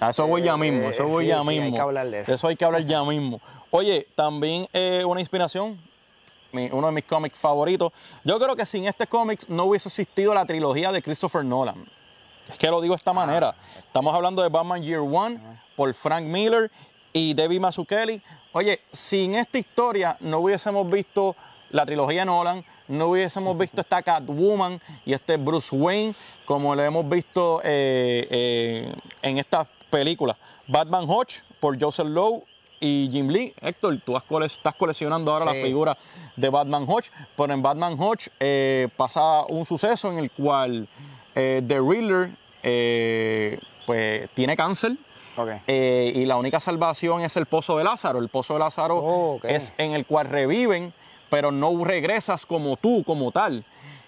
A 0.00 0.10
eso 0.10 0.26
voy 0.26 0.42
ya 0.42 0.56
mismo, 0.56 0.88
eso 0.90 1.04
Eh, 1.04 1.06
voy 1.06 1.24
sí, 1.24 1.28
ya 1.30 1.42
sí, 1.42 1.48
hay 1.48 1.60
mismo. 1.60 1.74
que 1.76 1.80
hablar 1.80 2.06
de 2.10 2.20
eso. 2.20 2.46
hay 2.48 2.56
que 2.56 2.64
hablar 2.64 2.84
ya 2.84 3.02
mismo. 3.04 3.40
Oye, 3.70 4.06
también 4.14 4.66
eh, 4.72 5.02
una 5.06 5.20
inspiración, 5.20 5.78
mi- 6.52 6.68
uno 6.70 6.86
de 6.88 6.92
mis 6.92 7.04
cómics 7.04 7.38
favoritos. 7.38 7.92
Yo 8.24 8.38
creo 8.38 8.54
que 8.56 8.66
sin 8.66 8.86
este 8.86 9.06
cómic 9.06 9.46
no 9.48 9.64
hubiese 9.64 9.88
existido 9.88 10.34
la 10.34 10.44
trilogía 10.44 10.92
de 10.92 11.02
Christopher 11.02 11.44
Nolan. 11.44 11.84
Es 12.48 12.58
que 12.58 12.68
lo 12.68 12.80
digo 12.80 12.92
de 12.94 12.96
esta 12.96 13.12
manera. 13.12 13.54
Estamos 13.78 14.14
hablando 14.14 14.42
de 14.42 14.48
Batman 14.48 14.82
Year 14.82 15.00
One 15.00 15.40
por 15.74 15.92
Frank 15.94 16.24
Miller 16.24 16.70
y 17.12 17.34
Debbie 17.34 17.58
Mazzucchelli. 17.58 18.22
Oye, 18.52 18.80
sin 18.92 19.34
esta 19.34 19.58
historia 19.58 20.16
no 20.20 20.38
hubiésemos 20.38 20.88
visto 20.90 21.34
la 21.70 21.84
trilogía 21.84 22.24
Nolan, 22.24 22.64
no 22.88 23.08
hubiésemos 23.08 23.56
visto 23.58 23.80
esta 23.80 24.00
Catwoman 24.02 24.80
y 25.04 25.12
este 25.14 25.36
Bruce 25.38 25.74
Wayne 25.74 26.14
como 26.44 26.74
lo 26.76 26.82
hemos 26.84 27.08
visto 27.08 27.60
eh, 27.64 28.28
eh, 28.30 28.94
en 29.22 29.38
estas 29.38 29.66
películas. 29.90 30.36
Batman 30.66 31.04
Hodge 31.08 31.42
por 31.60 31.80
Joseph 31.80 32.06
Lowe 32.08 32.42
y 32.80 33.08
Jim 33.10 33.28
Lee. 33.28 33.54
Héctor, 33.60 33.98
tú 34.04 34.14
cole- 34.28 34.46
estás 34.46 34.74
coleccionando 34.74 35.32
ahora 35.32 35.50
Sí. 35.52 35.58
la 35.58 35.64
figura 35.66 35.98
de 36.36 36.48
Batman 36.50 36.84
Hodge, 36.86 37.10
pero 37.36 37.52
en 37.54 37.62
Batman 37.62 37.96
Hodge 37.98 38.28
eh, 38.40 38.88
pasa 38.96 39.44
un 39.48 39.64
suceso 39.64 40.10
en 40.12 40.18
el 40.18 40.30
cual 40.30 40.86
eh, 41.34 41.62
The 41.66 41.80
Riddler 41.80 42.30
eh, 42.62 43.58
pues, 43.86 44.28
tiene 44.34 44.56
cáncer. 44.56 44.92
Eh, 45.66 46.12
y 46.16 46.24
la 46.24 46.36
única 46.38 46.60
salvación 46.60 47.20
es 47.22 47.36
el 47.36 47.44
pozo 47.44 47.76
de 47.76 47.84
Lázaro. 47.84 48.18
El 48.20 48.28
pozo 48.30 48.54
de 48.54 48.60
Lázaro 48.60 48.98
Oh, 49.02 49.40
es 49.42 49.74
en 49.76 49.92
el 49.92 50.06
cual 50.06 50.28
reviven, 50.28 50.94
pero 51.28 51.52
no 51.52 51.84
regresas 51.84 52.46
como 52.46 52.76
tú, 52.78 53.04
como 53.04 53.32
tal. 53.32 53.62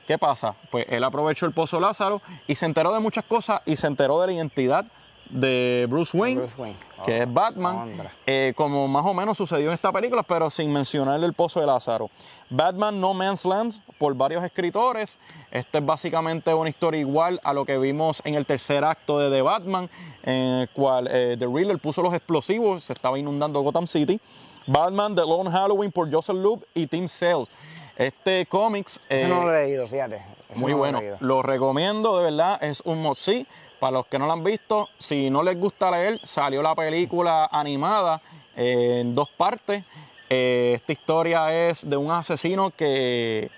¿Qué 0.06 0.16
pasa? 0.16 0.54
Pues 0.70 0.86
él 0.88 1.04
aprovechó 1.04 1.44
el 1.44 1.52
pozo 1.52 1.80
Lázaro 1.80 2.22
y 2.46 2.54
se 2.54 2.64
enteró 2.64 2.94
de 2.94 3.00
muchas 3.00 3.24
cosas 3.26 3.60
y 3.66 3.76
se 3.76 3.86
enteró 3.86 4.18
de 4.22 4.28
la 4.28 4.32
identidad 4.32 4.86
de 5.30 5.86
Bruce 5.88 6.16
Wayne, 6.16 6.40
Bruce 6.40 6.60
Wayne. 6.60 6.76
que 7.04 7.22
es 7.22 7.32
Batman, 7.32 7.94
eh, 8.26 8.52
como 8.56 8.88
más 8.88 9.04
o 9.04 9.14
menos 9.14 9.36
sucedió 9.36 9.68
en 9.68 9.74
esta 9.74 9.92
película, 9.92 10.22
pero 10.22 10.50
sin 10.50 10.72
mencionar 10.72 11.22
el 11.22 11.32
pozo 11.32 11.60
de 11.60 11.66
Lázaro. 11.66 12.10
Batman 12.50 13.00
No 13.00 13.12
Man's 13.14 13.44
Land 13.44 13.80
por 13.98 14.14
varios 14.14 14.42
escritores. 14.42 15.18
Esta 15.50 15.78
es 15.78 15.86
básicamente 15.86 16.52
una 16.54 16.68
historia 16.70 17.00
igual 17.00 17.40
a 17.44 17.52
lo 17.52 17.64
que 17.64 17.78
vimos 17.78 18.22
en 18.24 18.34
el 18.34 18.46
tercer 18.46 18.84
acto 18.84 19.18
de 19.18 19.30
The 19.30 19.42
Batman, 19.42 19.90
en 20.22 20.60
el 20.60 20.68
cual 20.70 21.08
eh, 21.10 21.36
The 21.38 21.46
Riddler 21.46 21.78
puso 21.78 22.02
los 22.02 22.14
explosivos, 22.14 22.84
se 22.84 22.92
estaba 22.92 23.18
inundando 23.18 23.60
Gotham 23.60 23.86
City. 23.86 24.20
Batman 24.66 25.14
The 25.14 25.22
Lone 25.22 25.50
Halloween 25.50 25.90
por 25.90 26.12
Joseph 26.12 26.36
Loeb 26.36 26.66
y 26.74 26.86
Tim 26.86 27.08
Sales. 27.08 27.48
Este 27.96 28.46
cómics 28.46 29.00
eh, 29.08 29.26
no 29.28 29.44
lo 29.44 29.52
he 29.52 29.66
leído, 29.66 29.86
fíjate. 29.86 30.22
Muy 30.54 30.72
no 30.72 30.78
lo 30.78 30.86
he 30.86 30.92
bueno. 30.92 31.16
Lo 31.20 31.42
recomiendo, 31.42 32.18
de 32.18 32.24
verdad. 32.24 32.62
Es 32.62 32.80
un 32.82 33.14
see. 33.16 33.46
Para 33.78 33.92
los 33.92 34.06
que 34.06 34.18
no 34.18 34.26
lo 34.26 34.32
han 34.32 34.42
visto, 34.42 34.88
si 34.98 35.30
no 35.30 35.42
les 35.42 35.58
gusta 35.58 35.90
leer, 35.90 36.20
salió 36.24 36.62
la 36.62 36.74
película 36.74 37.48
animada 37.52 38.20
eh, 38.56 38.98
en 39.00 39.14
dos 39.14 39.28
partes. 39.28 39.84
Eh, 40.28 40.72
esta 40.74 40.92
historia 40.92 41.68
es 41.68 41.88
de 41.88 41.96
un 41.96 42.10
asesino 42.10 42.70
que 42.70 43.50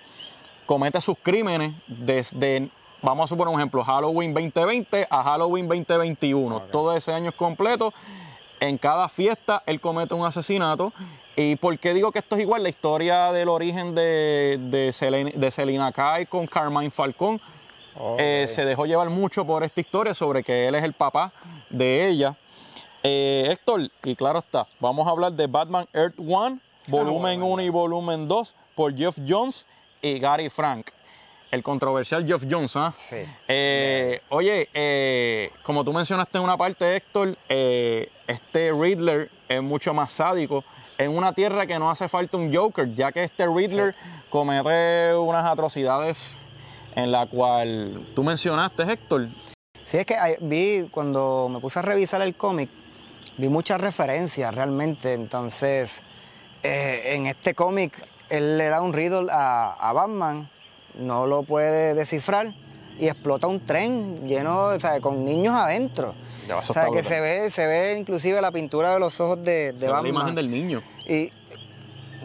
comete 0.67 1.01
sus 1.01 1.17
crímenes 1.17 1.73
desde, 1.87 2.69
vamos 3.01 3.25
a 3.25 3.27
suponer 3.27 3.53
un 3.53 3.59
ejemplo, 3.59 3.83
Halloween 3.83 4.33
2020 4.33 5.07
a 5.09 5.23
Halloween 5.23 5.67
2021. 5.67 6.59
Todo 6.71 6.95
ese 6.95 7.11
año 7.11 7.29
es 7.29 7.35
completo. 7.35 7.91
En 8.59 8.77
cada 8.77 9.09
fiesta 9.09 9.63
él 9.65 9.81
comete 9.81 10.13
un 10.13 10.23
asesinato. 10.23 10.93
¿Y 11.35 11.55
por 11.55 11.79
qué 11.79 11.95
digo 11.95 12.11
que 12.11 12.19
esto 12.19 12.35
es 12.35 12.41
igual? 12.41 12.61
La 12.61 12.69
historia 12.69 13.31
del 13.31 13.49
origen 13.49 13.95
de, 13.95 14.59
de, 14.61 14.93
Selena, 14.93 15.31
de 15.33 15.49
Selena 15.49 15.91
Kai 15.91 16.27
con 16.27 16.45
Carmine 16.45 16.91
Falcón 16.91 17.41
eh, 18.17 18.45
se 18.47 18.65
dejó 18.65 18.85
llevar 18.85 19.09
mucho 19.09 19.45
por 19.45 19.63
esta 19.63 19.81
historia 19.81 20.13
sobre 20.13 20.43
que 20.43 20.67
él 20.67 20.75
es 20.75 20.83
el 20.83 20.93
papá 20.93 21.31
de 21.69 22.07
ella. 22.07 22.35
Eh, 23.03 23.47
Héctor, 23.49 23.89
y 24.03 24.15
claro 24.15 24.39
está, 24.39 24.67
vamos 24.79 25.07
a 25.07 25.11
hablar 25.11 25.33
de 25.33 25.47
Batman 25.47 25.87
Earth 25.93 26.19
One, 26.19 26.59
volumen 26.87 27.41
1 27.41 27.61
y 27.63 27.69
volumen 27.69 28.27
2 28.27 28.55
por 28.75 28.95
Jeff 28.95 29.17
Jones 29.27 29.65
y 30.01 30.19
Gary 30.19 30.49
Frank. 30.49 30.87
El 31.49 31.63
controversial 31.63 32.25
Jeff 32.25 32.43
Jones, 32.49 32.75
¿ah? 32.77 32.93
Sí. 32.95 33.25
Eh, 33.47 34.21
oye, 34.29 34.69
eh, 34.73 35.51
como 35.63 35.83
tú 35.83 35.91
mencionaste 35.91 36.37
en 36.37 36.45
una 36.45 36.55
parte, 36.55 36.95
Héctor, 36.95 37.37
este 37.49 38.71
Riddler 38.71 39.29
es 39.49 39.61
mucho 39.61 39.93
más 39.93 40.13
sádico 40.13 40.63
en 40.97 41.17
una 41.17 41.33
tierra 41.33 41.65
que 41.65 41.77
no 41.79 41.89
hace 41.89 42.07
falta 42.07 42.37
un 42.37 42.55
Joker, 42.55 42.93
ya 42.93 43.11
que 43.11 43.23
este 43.23 43.47
Riddler 43.47 43.95
comete 44.29 45.15
unas 45.15 45.45
atrocidades 45.45 46.37
en 46.95 47.11
la 47.11 47.25
cual 47.25 48.05
tú 48.15 48.23
mencionaste, 48.23 48.83
Héctor. 48.83 49.27
Sí, 49.83 49.97
es 49.97 50.05
que 50.05 50.15
vi, 50.41 50.87
cuando 50.91 51.49
me 51.51 51.59
puse 51.59 51.79
a 51.79 51.81
revisar 51.81 52.21
el 52.21 52.35
cómic, 52.35 52.69
vi 53.37 53.49
muchas 53.49 53.81
referencias 53.81 54.53
realmente. 54.53 55.13
Entonces, 55.13 56.01
eh, 56.63 57.15
en 57.15 57.27
este 57.27 57.55
cómic, 57.55 57.97
él 58.29 58.57
le 58.57 58.65
da 58.69 58.81
un 58.81 58.93
riddle 58.93 59.27
a, 59.31 59.73
a 59.73 59.93
Batman, 59.93 60.49
no 60.95 61.25
lo 61.25 61.43
puede 61.43 61.93
descifrar 61.93 62.53
y 62.99 63.07
explota 63.07 63.47
un 63.47 63.65
tren 63.65 64.27
lleno, 64.27 64.65
o 64.65 64.79
sea, 64.79 64.99
con 65.01 65.25
niños 65.25 65.55
adentro. 65.55 66.13
Ya, 66.47 66.57
o 66.57 66.63
sea, 66.63 66.83
que 66.85 66.89
brutal. 66.91 67.05
se 67.05 67.21
ve, 67.21 67.49
se 67.49 67.67
ve 67.67 67.97
inclusive 67.97 68.41
la 68.41 68.51
pintura 68.51 68.93
de 68.93 68.99
los 68.99 69.19
ojos 69.19 69.43
de, 69.43 69.71
de 69.73 69.77
Se 69.77 69.85
ve 69.85 69.91
la 69.91 69.93
Batman. 69.97 70.09
imagen 70.13 70.35
del 70.35 70.51
niño. 70.51 70.81
Y 71.07 71.31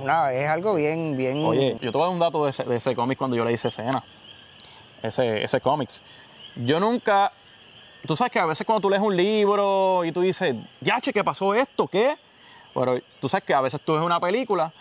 nada, 0.04 0.32
es 0.34 0.48
algo 0.48 0.74
bien, 0.74 1.16
bien. 1.16 1.44
Oye, 1.44 1.76
yo 1.80 1.92
te 1.92 1.98
voy 1.98 2.02
a 2.02 2.04
dar 2.06 2.12
un 2.12 2.18
dato 2.18 2.44
de 2.44 2.50
ese, 2.50 2.64
de 2.64 2.76
ese 2.76 2.94
cómic 2.94 3.18
cuando 3.18 3.36
yo 3.36 3.44
le 3.44 3.52
hice 3.52 3.68
escena. 3.68 4.02
Ese, 5.02 5.44
ese 5.44 5.60
cómics. 5.60 6.02
Yo 6.56 6.80
nunca. 6.80 7.32
Tú 8.06 8.14
sabes 8.14 8.32
que 8.32 8.38
a 8.38 8.46
veces 8.46 8.66
cuando 8.66 8.82
tú 8.82 8.90
lees 8.90 9.02
un 9.02 9.16
libro 9.16 10.04
y 10.04 10.12
tú 10.12 10.20
dices, 10.20 10.54
ya, 10.80 11.00
che, 11.00 11.12
¿qué 11.12 11.24
pasó 11.24 11.54
esto? 11.54 11.86
¿Qué? 11.88 12.16
Pero 12.72 13.00
tú 13.20 13.28
sabes 13.28 13.44
que 13.44 13.54
a 13.54 13.60
veces 13.60 13.80
tú 13.84 13.94
ves 13.94 14.02
una 14.02 14.20
película 14.20 14.72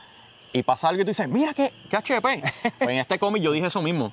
y 0.53 0.63
pasa 0.63 0.89
algo 0.89 1.01
y 1.01 1.05
tú 1.05 1.11
dices, 1.11 1.27
mira, 1.27 1.53
qué, 1.53 1.73
qué 1.89 1.97
HP. 1.97 2.41
Pues 2.77 2.89
en 2.89 2.99
este 2.99 3.17
cómic 3.17 3.41
yo 3.41 3.51
dije 3.51 3.67
eso 3.67 3.81
mismo. 3.81 4.11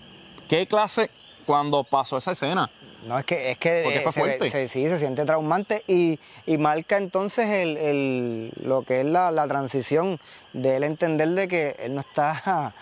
¿Qué 0.49 0.66
clase 0.66 1.11
cuando 1.47 1.85
pasó 1.85 2.16
esa 2.16 2.32
escena? 2.32 2.71
No, 3.06 3.18
es 3.18 3.25
que, 3.25 3.50
es 3.50 3.59
que 3.59 3.80
eh, 3.80 3.99
se 4.00 4.04
ve- 4.06 4.12
fuerte. 4.12 4.50
se- 4.50 4.68
sí, 4.68 4.88
se 4.88 4.99
siente 4.99 5.25
traumante 5.25 5.82
y, 5.88 6.21
y 6.47 6.56
marca 6.56 6.97
entonces 6.97 7.49
el, 7.49 7.76
el- 7.76 8.52
lo 8.62 8.82
que 8.82 9.00
es 9.00 9.06
la, 9.06 9.30
la 9.32 9.49
transición 9.49 10.21
de 10.52 10.76
él 10.76 10.85
entender 10.85 11.28
de 11.30 11.49
que 11.49 11.76
él 11.80 11.94
no 11.97 12.00
está 12.02 12.73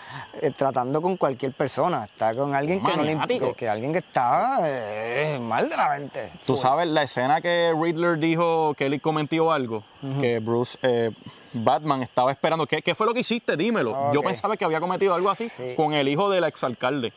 eh, 0.41 0.51
tratando 0.55 1.01
con 1.01 1.17
cualquier 1.17 1.53
persona, 1.53 2.03
está 2.03 2.35
con 2.35 2.53
alguien 2.53 2.83
que 2.83 2.95
no 2.95 3.03
le 3.03 3.17
que, 3.39 3.53
que 3.53 3.67
alguien 3.69 3.93
que 3.93 3.99
está 3.99 4.59
eh, 4.63 5.39
mal 5.41 5.67
de 5.67 5.75
la 5.77 5.89
mente. 5.89 6.31
Tú 6.45 6.55
sabes 6.55 6.87
la 6.87 7.03
escena 7.03 7.41
que 7.41 7.73
Riddler 7.75 8.17
dijo 8.19 8.73
que 8.75 8.85
él 8.85 9.01
cometió 9.01 9.51
algo, 9.51 9.83
que 10.19 10.37
Bruce 10.39 10.77
eh, 10.83 11.11
Batman 11.53 12.03
estaba 12.03 12.31
esperando. 12.31 12.65
¿Qué, 12.67 12.81
qué 12.81 12.93
fue 12.95 13.05
lo 13.07 13.13
que 13.13 13.21
hiciste? 13.21 13.57
Dímelo. 13.57 14.13
Yo 14.13 14.21
pensaba 14.21 14.55
que 14.55 14.65
había 14.65 14.79
cometido 14.79 15.15
algo 15.15 15.29
así 15.29 15.49
Sí. 15.49 15.73
con 15.75 15.93
el 15.93 16.07
hijo 16.07 16.29
del 16.29 16.43
exalcalde. 16.43 17.11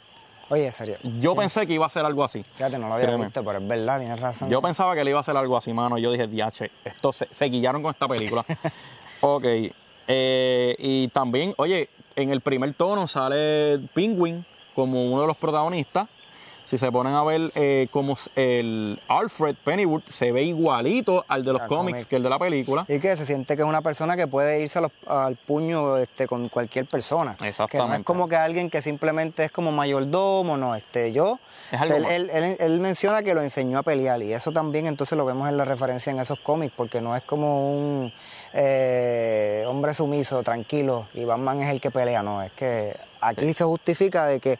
Oye, 0.50 0.70
serio. 0.72 0.96
Yo 1.20 1.34
pensé 1.34 1.66
que 1.66 1.72
iba 1.72 1.86
a 1.86 1.88
ser 1.88 2.04
algo 2.04 2.22
así. 2.22 2.42
Fíjate, 2.42 2.78
no 2.78 2.88
lo 2.88 2.94
había 2.94 3.06
Créeme. 3.06 3.24
visto, 3.24 3.42
pero 3.44 3.58
es 3.58 3.66
verdad, 3.68 3.98
tienes 3.98 4.20
razón. 4.20 4.50
Yo 4.50 4.60
pensaba 4.60 4.94
que 4.94 5.02
le 5.04 5.10
iba 5.10 5.18
a 5.18 5.22
hacer 5.22 5.36
algo 5.36 5.56
así, 5.56 5.72
mano. 5.72 5.96
Yo 5.98 6.12
dije, 6.12 6.26
diache, 6.26 6.70
esto 6.84 7.12
se, 7.12 7.26
se 7.30 7.46
guillaron 7.46 7.82
con 7.82 7.90
esta 7.90 8.06
película. 8.06 8.44
ok. 9.20 9.44
eh, 10.06 10.76
y 10.78 11.08
también, 11.08 11.54
oye, 11.56 11.88
en 12.16 12.30
el 12.30 12.40
primer 12.42 12.72
tono 12.74 13.08
sale 13.08 13.78
Penguin 13.94 14.44
como 14.74 15.04
uno 15.10 15.22
de 15.22 15.26
los 15.26 15.36
protagonistas. 15.36 16.08
Si 16.66 16.78
se 16.78 16.90
ponen 16.90 17.12
a 17.14 17.22
ver 17.22 17.52
eh, 17.54 17.88
como 17.90 18.16
el 18.36 18.98
Alfred 19.08 19.54
Pennywood 19.64 20.02
se 20.08 20.32
ve 20.32 20.42
igualito 20.44 21.24
al 21.28 21.44
de 21.44 21.52
los 21.52 21.62
cómics 21.62 21.98
cómic. 21.98 22.08
que 22.08 22.16
el 22.16 22.22
de 22.22 22.30
la 22.30 22.38
película. 22.38 22.84
Y 22.88 22.98
que 23.00 23.16
se 23.16 23.26
siente 23.26 23.54
que 23.54 23.62
es 23.62 23.68
una 23.68 23.82
persona 23.82 24.16
que 24.16 24.26
puede 24.26 24.62
irse 24.62 24.80
los- 24.80 24.90
al 25.06 25.36
puño 25.36 25.98
este, 25.98 26.26
con 26.26 26.48
cualquier 26.48 26.86
persona. 26.86 27.34
Que 27.34 27.40
no 27.44 27.44
es 27.46 27.50
Exactamente. 27.50 28.04
como 28.04 28.26
que 28.28 28.36
alguien 28.36 28.70
que 28.70 28.80
simplemente 28.80 29.44
es 29.44 29.52
como 29.52 29.72
mayordomo, 29.72 30.56
no. 30.56 30.74
Este, 30.74 31.12
yo. 31.12 31.38
Es 31.70 31.80
algo 31.80 31.96
él, 31.96 32.04
él- 32.06 32.30
él- 32.32 32.56
él 32.58 32.80
menciona 32.80 33.22
que 33.22 33.34
lo 33.34 33.42
enseñó 33.42 33.78
a 33.78 33.82
pelear 33.82 34.22
y 34.22 34.32
eso 34.32 34.52
también 34.52 34.86
entonces 34.86 35.16
lo 35.18 35.24
vemos 35.24 35.48
en 35.48 35.56
la 35.56 35.64
referencia 35.64 36.10
en 36.12 36.18
esos 36.20 36.38
cómics 36.40 36.72
porque 36.76 37.00
no 37.00 37.16
es 37.16 37.22
como 37.24 37.70
un 37.76 38.12
eh, 38.52 39.64
hombre 39.66 39.92
sumiso, 39.94 40.42
tranquilo 40.42 41.06
y 41.14 41.24
Batman 41.24 41.62
es 41.62 41.70
el 41.70 41.80
que 41.80 41.90
pelea, 41.90 42.22
no. 42.22 42.42
Es 42.42 42.52
que 42.52 42.96
aquí 43.20 43.52
se 43.52 43.64
justifica 43.64 44.26
de 44.26 44.40
que 44.40 44.58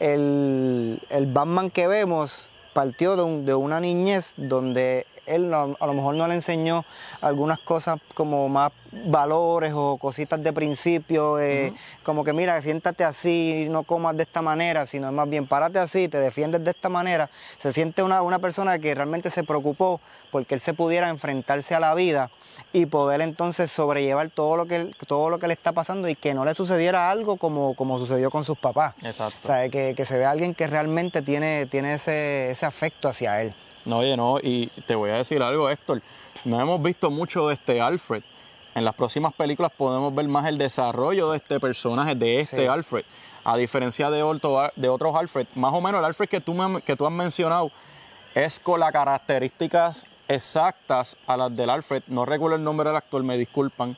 el, 0.00 1.00
el 1.10 1.26
Batman 1.32 1.70
que 1.70 1.86
vemos 1.86 2.48
partió 2.72 3.16
de, 3.16 3.22
un- 3.22 3.46
de 3.46 3.54
una 3.54 3.80
niñez 3.80 4.32
donde 4.36 5.06
él 5.26 5.48
no- 5.50 5.76
a 5.78 5.86
lo 5.86 5.94
mejor 5.94 6.14
no 6.16 6.26
le 6.26 6.34
enseñó 6.34 6.84
algunas 7.20 7.60
cosas 7.60 8.00
como 8.14 8.48
más 8.48 8.72
valores 9.04 9.72
o 9.76 9.96
cositas 9.98 10.42
de 10.42 10.52
principio, 10.52 11.38
eh, 11.38 11.72
como 12.02 12.24
que 12.24 12.32
mira, 12.32 12.60
siéntate 12.62 13.04
así, 13.04 13.66
no 13.70 13.84
comas 13.84 14.16
de 14.16 14.24
esta 14.24 14.42
manera, 14.42 14.86
sino 14.86 15.12
más 15.12 15.28
bien 15.28 15.46
párate 15.46 15.78
así, 15.78 16.08
te 16.08 16.18
defiendes 16.18 16.64
de 16.64 16.70
esta 16.72 16.88
manera. 16.88 17.30
Se 17.58 17.72
siente 17.72 18.02
una, 18.02 18.22
una 18.22 18.40
persona 18.40 18.78
que 18.80 18.94
realmente 18.94 19.30
se 19.30 19.44
preocupó 19.44 20.00
porque 20.32 20.54
él 20.54 20.60
se 20.60 20.74
pudiera 20.74 21.08
enfrentarse 21.10 21.74
a 21.74 21.80
la 21.80 21.94
vida 21.94 22.30
y 22.72 22.86
poder 22.86 23.20
entonces 23.20 23.70
sobrellevar 23.70 24.30
todo 24.30 24.56
lo 24.56 24.66
que 24.66 24.92
todo 25.08 25.28
lo 25.28 25.38
que 25.38 25.48
le 25.48 25.54
está 25.54 25.72
pasando 25.72 26.08
y 26.08 26.14
que 26.14 26.34
no 26.34 26.44
le 26.44 26.54
sucediera 26.54 27.10
algo 27.10 27.36
como, 27.36 27.74
como 27.74 27.98
sucedió 27.98 28.30
con 28.30 28.44
sus 28.44 28.56
papás. 28.58 28.94
Exacto. 29.02 29.38
O 29.42 29.46
sea, 29.46 29.68
que, 29.68 29.94
que 29.96 30.04
se 30.04 30.16
vea 30.18 30.30
alguien 30.30 30.54
que 30.54 30.66
realmente 30.68 31.20
tiene, 31.22 31.66
tiene 31.66 31.94
ese, 31.94 32.50
ese 32.50 32.66
afecto 32.66 33.08
hacia 33.08 33.42
él. 33.42 33.52
No, 33.84 33.98
oye, 33.98 34.16
no, 34.16 34.38
y 34.40 34.68
te 34.86 34.94
voy 34.94 35.10
a 35.10 35.14
decir 35.14 35.42
algo, 35.42 35.68
Héctor. 35.68 36.00
No 36.44 36.60
hemos 36.60 36.80
visto 36.82 37.10
mucho 37.10 37.48
de 37.48 37.54
este 37.54 37.80
Alfred. 37.80 38.22
En 38.76 38.84
las 38.84 38.94
próximas 38.94 39.32
películas 39.34 39.72
podemos 39.76 40.14
ver 40.14 40.28
más 40.28 40.46
el 40.46 40.56
desarrollo 40.56 41.32
de 41.32 41.38
este 41.38 41.58
personaje, 41.58 42.14
de 42.14 42.38
este 42.40 42.58
Sí. 42.62 42.66
Alfred. 42.66 43.04
A 43.42 43.56
diferencia 43.56 44.10
de, 44.10 44.22
otro- 44.22 44.70
de 44.76 44.88
otros 44.88 45.16
Alfred. 45.16 45.46
Más 45.56 45.72
o 45.74 45.80
menos 45.80 45.98
el 45.98 46.04
Alfred 46.04 46.28
que 46.28 46.40
tú, 46.40 46.54
me- 46.54 46.80
que 46.82 46.94
tú 46.94 47.04
has 47.04 47.12
mencionado 47.12 47.70
es 48.34 48.60
con 48.60 48.78
las 48.78 48.92
características 48.92 50.06
exactas 50.34 51.16
a 51.26 51.36
las 51.36 51.54
del 51.56 51.70
Alfred. 51.70 52.02
No 52.06 52.24
recuerdo 52.24 52.56
el 52.56 52.64
nombre 52.64 52.88
del 52.88 52.96
actor, 52.96 53.22
me 53.22 53.36
disculpan. 53.36 53.96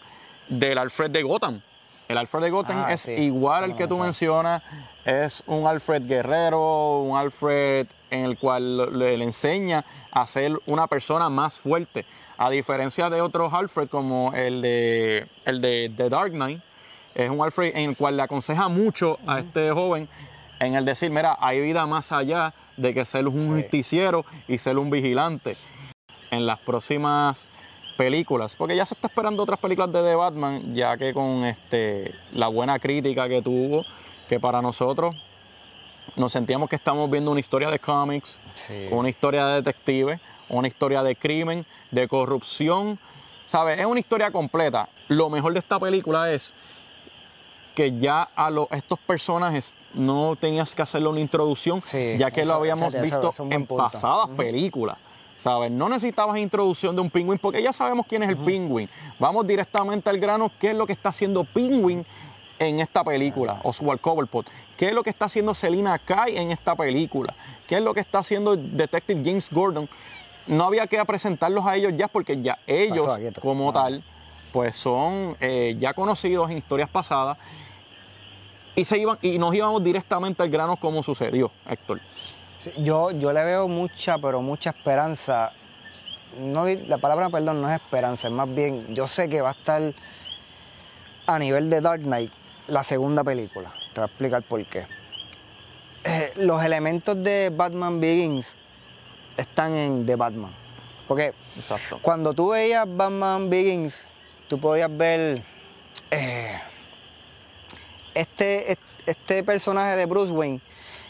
Del 0.48 0.78
Alfred 0.78 1.10
de 1.10 1.22
Gotham. 1.22 1.60
El 2.08 2.18
Alfred 2.18 2.42
de 2.42 2.50
Gotham 2.50 2.82
Ah, 2.86 2.92
es 2.92 3.02
sí, 3.02 3.12
igual 3.12 3.64
al 3.64 3.76
que 3.76 3.86
tú 3.86 3.96
mencionas. 3.98 4.62
Es 5.04 5.42
un 5.46 5.66
Alfred 5.66 6.02
guerrero, 6.06 7.00
un 7.02 7.16
Alfred 7.16 7.86
en 8.10 8.24
el 8.24 8.36
cual 8.38 8.98
le, 8.98 9.16
le 9.16 9.24
enseña 9.24 9.84
a 10.10 10.26
ser 10.26 10.58
una 10.66 10.86
persona 10.88 11.28
más 11.30 11.58
fuerte. 11.58 12.04
A 12.36 12.50
diferencia 12.50 13.08
de 13.08 13.20
otros 13.20 13.52
Alfred 13.52 13.88
como 13.88 14.32
el 14.34 14.60
de, 14.62 15.26
el 15.44 15.60
de, 15.60 15.92
The 15.96 16.08
Dark 16.10 16.32
Knight, 16.32 16.60
es 17.14 17.30
un 17.30 17.40
Alfred 17.40 17.76
en 17.76 17.90
el 17.90 17.96
cual 17.96 18.16
le 18.16 18.22
aconseja 18.24 18.68
mucho 18.68 19.18
a 19.26 19.38
este 19.38 19.70
joven 19.70 20.08
en 20.60 20.74
el 20.74 20.84
decir, 20.84 21.10
mira, 21.10 21.36
hay 21.40 21.60
vida 21.60 21.86
más 21.86 22.10
allá 22.12 22.52
de 22.76 22.92
que 22.94 23.04
ser 23.04 23.28
un 23.28 23.40
Sí. 23.40 23.62
justiciero 23.62 24.24
y 24.48 24.58
ser 24.58 24.76
un 24.78 24.90
vigilante. 24.90 25.56
En 26.32 26.46
las 26.46 26.58
próximas 26.60 27.46
películas, 27.98 28.56
porque 28.56 28.74
ya 28.74 28.86
se 28.86 28.94
está 28.94 29.06
esperando 29.08 29.42
otras 29.42 29.60
películas 29.60 29.92
de 29.92 30.02
The 30.02 30.14
Batman, 30.14 30.74
ya 30.74 30.96
que 30.96 31.12
con 31.12 31.44
este 31.44 32.14
la 32.32 32.48
buena 32.48 32.78
crítica 32.78 33.28
que 33.28 33.42
tuvo, 33.42 33.84
que 34.28 34.40
para 34.40 34.60
nosotros 34.62 35.14
Nos 36.16 36.32
sentíamos 36.32 36.68
que 36.68 36.74
estamos 36.76 37.08
viendo 37.08 37.30
una 37.30 37.38
historia 37.38 37.70
de 37.70 37.78
cómics, 37.78 38.40
Sí. 38.56 38.88
una 38.90 39.08
historia 39.08 39.46
de 39.46 39.62
detective, 39.62 40.18
una 40.48 40.66
historia 40.66 41.00
de 41.02 41.14
crimen, 41.14 41.64
de 41.92 42.08
corrupción. 42.08 42.98
¿Sabes? 43.46 43.78
Es 43.78 43.86
una 43.86 44.00
historia 44.00 44.30
completa. 44.32 44.88
Lo 45.08 45.30
mejor 45.30 45.52
de 45.52 45.60
esta 45.60 45.78
película 45.78 46.30
es 46.32 46.54
que 47.76 47.96
ya 47.98 48.28
a 48.34 48.50
lo- 48.50 48.68
estos 48.72 48.98
personajes 48.98 49.74
no 49.94 50.34
tenías 50.38 50.74
que 50.74 50.82
hacerle 50.82 51.08
una 51.08 51.20
introducción, 51.20 51.80
Sí, 51.80 52.16
ya 52.18 52.30
que 52.32 52.40
eso- 52.40 52.50
lo 52.52 52.58
habíamos 52.58 52.92
eso- 52.92 53.02
visto 53.02 53.30
eso 53.30 53.46
en 53.48 53.64
punto. 53.64 53.76
pasadas 53.90 54.28
películas. 54.36 54.98
¿Sabes? 55.42 55.72
No 55.72 55.88
necesitabas 55.88 56.38
introducción 56.38 56.94
de 56.94 57.02
un 57.02 57.10
pingüín 57.10 57.38
porque 57.38 57.60
ya 57.60 57.72
sabemos 57.72 58.06
quién 58.08 58.22
es 58.22 58.28
el 58.28 58.36
pingüín. 58.36 58.88
Vamos 59.18 59.44
directamente 59.44 60.08
al 60.08 60.18
grano, 60.18 60.52
qué 60.60 60.70
es 60.70 60.76
lo 60.76 60.86
que 60.86 60.92
está 60.92 61.08
haciendo 61.08 61.42
Penguin 61.42 62.06
en 62.60 62.78
esta 62.78 63.02
película, 63.02 63.60
Oswald 63.64 64.00
Cobblepot. 64.00 64.46
¿Qué 64.76 64.88
es 64.88 64.94
lo 64.94 65.02
que 65.02 65.10
está 65.10 65.24
haciendo 65.24 65.52
Selina 65.52 65.98
Kai 65.98 66.36
en 66.36 66.52
esta 66.52 66.76
película? 66.76 67.34
¿Qué 67.66 67.78
es 67.78 67.82
lo 67.82 67.92
que 67.92 68.00
está 68.00 68.20
haciendo 68.20 68.54
Detective 68.56 69.20
James 69.24 69.48
Gordon? 69.50 69.88
No 70.46 70.64
había 70.64 70.86
que 70.86 71.04
presentarlos 71.04 71.66
a 71.66 71.74
ellos 71.74 71.92
ya 71.96 72.06
porque 72.06 72.40
ya 72.40 72.58
ellos 72.66 73.06
Pasó, 73.06 73.40
como 73.40 73.70
Ah. 73.70 73.72
tal 73.72 74.02
pues 74.52 74.76
son 74.76 75.34
eh, 75.40 75.74
ya 75.78 75.94
conocidos 75.94 76.50
en 76.50 76.58
historias 76.58 76.88
pasadas 76.88 77.38
y 78.76 78.84
se 78.84 78.98
iban 78.98 79.18
y 79.22 79.38
nos 79.38 79.54
íbamos 79.54 79.82
directamente 79.82 80.42
al 80.42 80.50
grano 80.50 80.76
como 80.76 81.02
sucedió, 81.02 81.50
Héctor. 81.68 82.00
Sí, 82.62 82.70
Yo, 82.78 83.10
yo 83.10 83.32
le 83.32 83.42
veo 83.44 83.66
mucha, 83.66 84.18
pero 84.18 84.40
mucha 84.40 84.70
esperanza. 84.70 85.52
No, 86.38 86.64
la 86.66 86.98
palabra, 86.98 87.28
perdón, 87.28 87.60
no 87.60 87.68
es 87.68 87.74
esperanza, 87.80 88.28
es 88.28 88.32
más 88.32 88.52
bien, 88.54 88.94
yo 88.94 89.06
sé 89.06 89.28
que 89.28 89.40
va 89.40 89.50
a 89.50 89.52
estar 89.52 89.82
a 91.26 91.38
nivel 91.38 91.68
de 91.68 91.80
Dark 91.80 92.02
Knight 92.02 92.32
la 92.68 92.84
segunda 92.84 93.24
película. 93.24 93.72
Te 93.92 94.00
voy 94.00 94.04
a 94.04 94.06
explicar 94.06 94.42
por 94.44 94.64
qué. 94.64 94.86
Eh, 96.04 96.32
los 96.36 96.62
elementos 96.62 97.22
de 97.22 97.50
Batman 97.54 98.00
Begins 98.00 98.54
están 99.36 99.74
en 99.76 100.06
The 100.06 100.16
Batman. 100.16 100.52
Porque 101.08 101.34
Exacto. 101.56 101.98
cuando 102.00 102.32
tú 102.32 102.50
veías 102.50 102.86
Batman 102.88 103.50
Begins, 103.50 104.06
tú 104.48 104.58
podías 104.58 104.96
ver 104.96 105.42
eh, 106.10 106.60
este, 108.14 108.78
este 109.06 109.42
personaje 109.42 109.96
de 109.96 110.06
Bruce 110.06 110.30
Wayne 110.30 110.60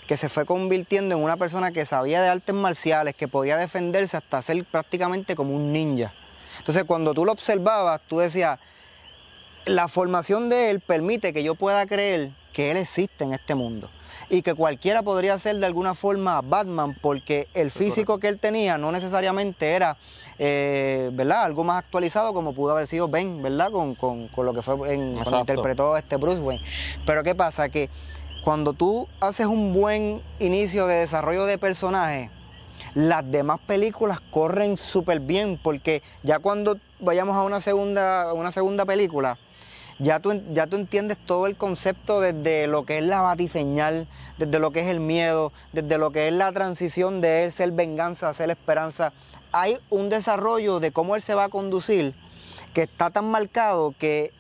que 0.06 0.16
se 0.16 0.28
fue 0.28 0.44
convirtiendo 0.44 1.14
en 1.16 1.23
una 1.23 1.37
persona 1.37 1.71
que 1.73 1.85
sabía 1.85 2.21
de 2.23 2.28
artes 2.28 2.54
marciales, 2.54 3.14
que 3.14 3.28
podía 3.28 3.56
defenderse 3.56 4.16
hasta 4.16 4.42
ser 4.42 4.64
prácticamente 4.64 5.35
como 5.37 5.54
un 5.54 5.73
ninja. 5.73 6.12
Entonces 6.59 6.85
cuando 6.85 7.14
tú 7.14 7.25
lo 7.25 7.32
observabas, 7.32 8.00
tú 8.09 8.18
decías, 8.18 8.59
la 9.64 9.88
formación 9.88 10.49
de 10.49 10.71
él 10.71 10.80
permite 10.80 11.32
que 11.32 11.42
yo 11.44 11.54
pueda 11.54 11.87
creer 11.87 12.30
que 12.52 12.71
él 12.71 12.76
existe 12.76 13.25
en 13.25 13.32
este 13.32 13.54
mundo 13.54 13.88
y 14.28 14.42
que 14.42 14.54
cualquiera 14.54 15.02
podría 15.02 15.38
ser 15.38 15.56
de 15.56 15.66
alguna 15.66 15.94
forma 15.94 16.40
Batman 16.40 16.97
porque 17.00 17.49
el 17.54 17.71
físico 17.71 18.18
que 18.18 18.28
él 18.28 18.38
tenía 18.38 18.78
no 18.78 18.90
necesariamente 18.90 19.73
era 19.73 19.97
eh, 20.38 21.11
¿verdad? 21.12 21.44
algo 21.44 21.64
más 21.64 21.78
actualizado 21.78 22.32
como 22.35 22.54
pudo 22.54 22.73
haber 22.73 22.87
sido 22.87 23.09
Ben, 23.09 23.42
¿verdad? 23.42 23.71
Con, 23.71 23.94
con- 23.94 24.28
con 24.28 24.47
lo 24.47 24.52
que 24.54 24.62
fue 24.62 24.75
en, 24.94 25.14
cuando 25.14 25.38
interpretó 25.40 25.97
este 25.97 26.16
Bruce 26.16 26.40
Wayne. 26.40 26.64
Pero 27.06 27.23
¿qué 27.23 27.35
pasa? 27.35 27.68
Que 27.68 27.88
cuando 28.45 28.73
tú 28.73 29.09
haces 29.21 29.47
un 29.47 29.73
buen 29.73 30.21
inicio 30.41 30.87
de 30.87 30.97
desarrollo 30.97 31.45
de 31.45 31.59
personaje, 31.59 32.31
las 32.95 33.31
demás 33.31 33.61
películas 33.61 34.21
corren 34.31 34.77
súper 34.77 35.21
bien 35.21 35.59
porque 35.63 36.03
ya 36.23 36.41
cuando 36.41 36.79
vayamos 37.01 37.37
a 37.37 37.43
una 37.43 37.61
segunda, 37.61 38.33
una 38.33 38.51
segunda 38.51 38.85
película, 38.85 39.39
ya 39.99 40.19
tú, 40.19 40.43
ya 40.53 40.67
tú 40.67 40.77
entiendes 40.77 41.19
todo 41.19 41.47
el 41.47 41.57
concepto 41.57 42.21
desde 42.21 42.67
lo 42.67 42.85
que 42.85 42.99
es 42.99 43.05
la 43.05 43.21
batiseñal, 43.21 44.09
desde 44.39 44.59
lo 44.59 44.73
que 44.73 44.81
es 44.81 44.87
el 44.89 44.99
miedo, 44.99 45.53
desde 45.73 45.97
lo 45.97 46.11
que 46.11 46.27
es 46.27 46.35
la 46.35 46.51
transición 46.51 47.21
de 47.21 47.45
él 47.45 47.53
ser 47.53 47.71
venganza 47.71 48.29
a 48.29 48.33
ser 48.33 48.51
esperanza. 48.51 49.13
Hay 49.53 49.79
un 49.91 50.09
desarrollo 50.09 50.81
de 50.81 50.91
cómo 50.91 51.15
él 51.15 51.23
se 51.23 51.35
va 51.35 51.45
a 51.45 51.49
conducir 51.49 52.15
que 52.75 52.83
está 52.83 53.11
tan 53.11 53.31
marcado 53.31 53.95
que 53.99 54.33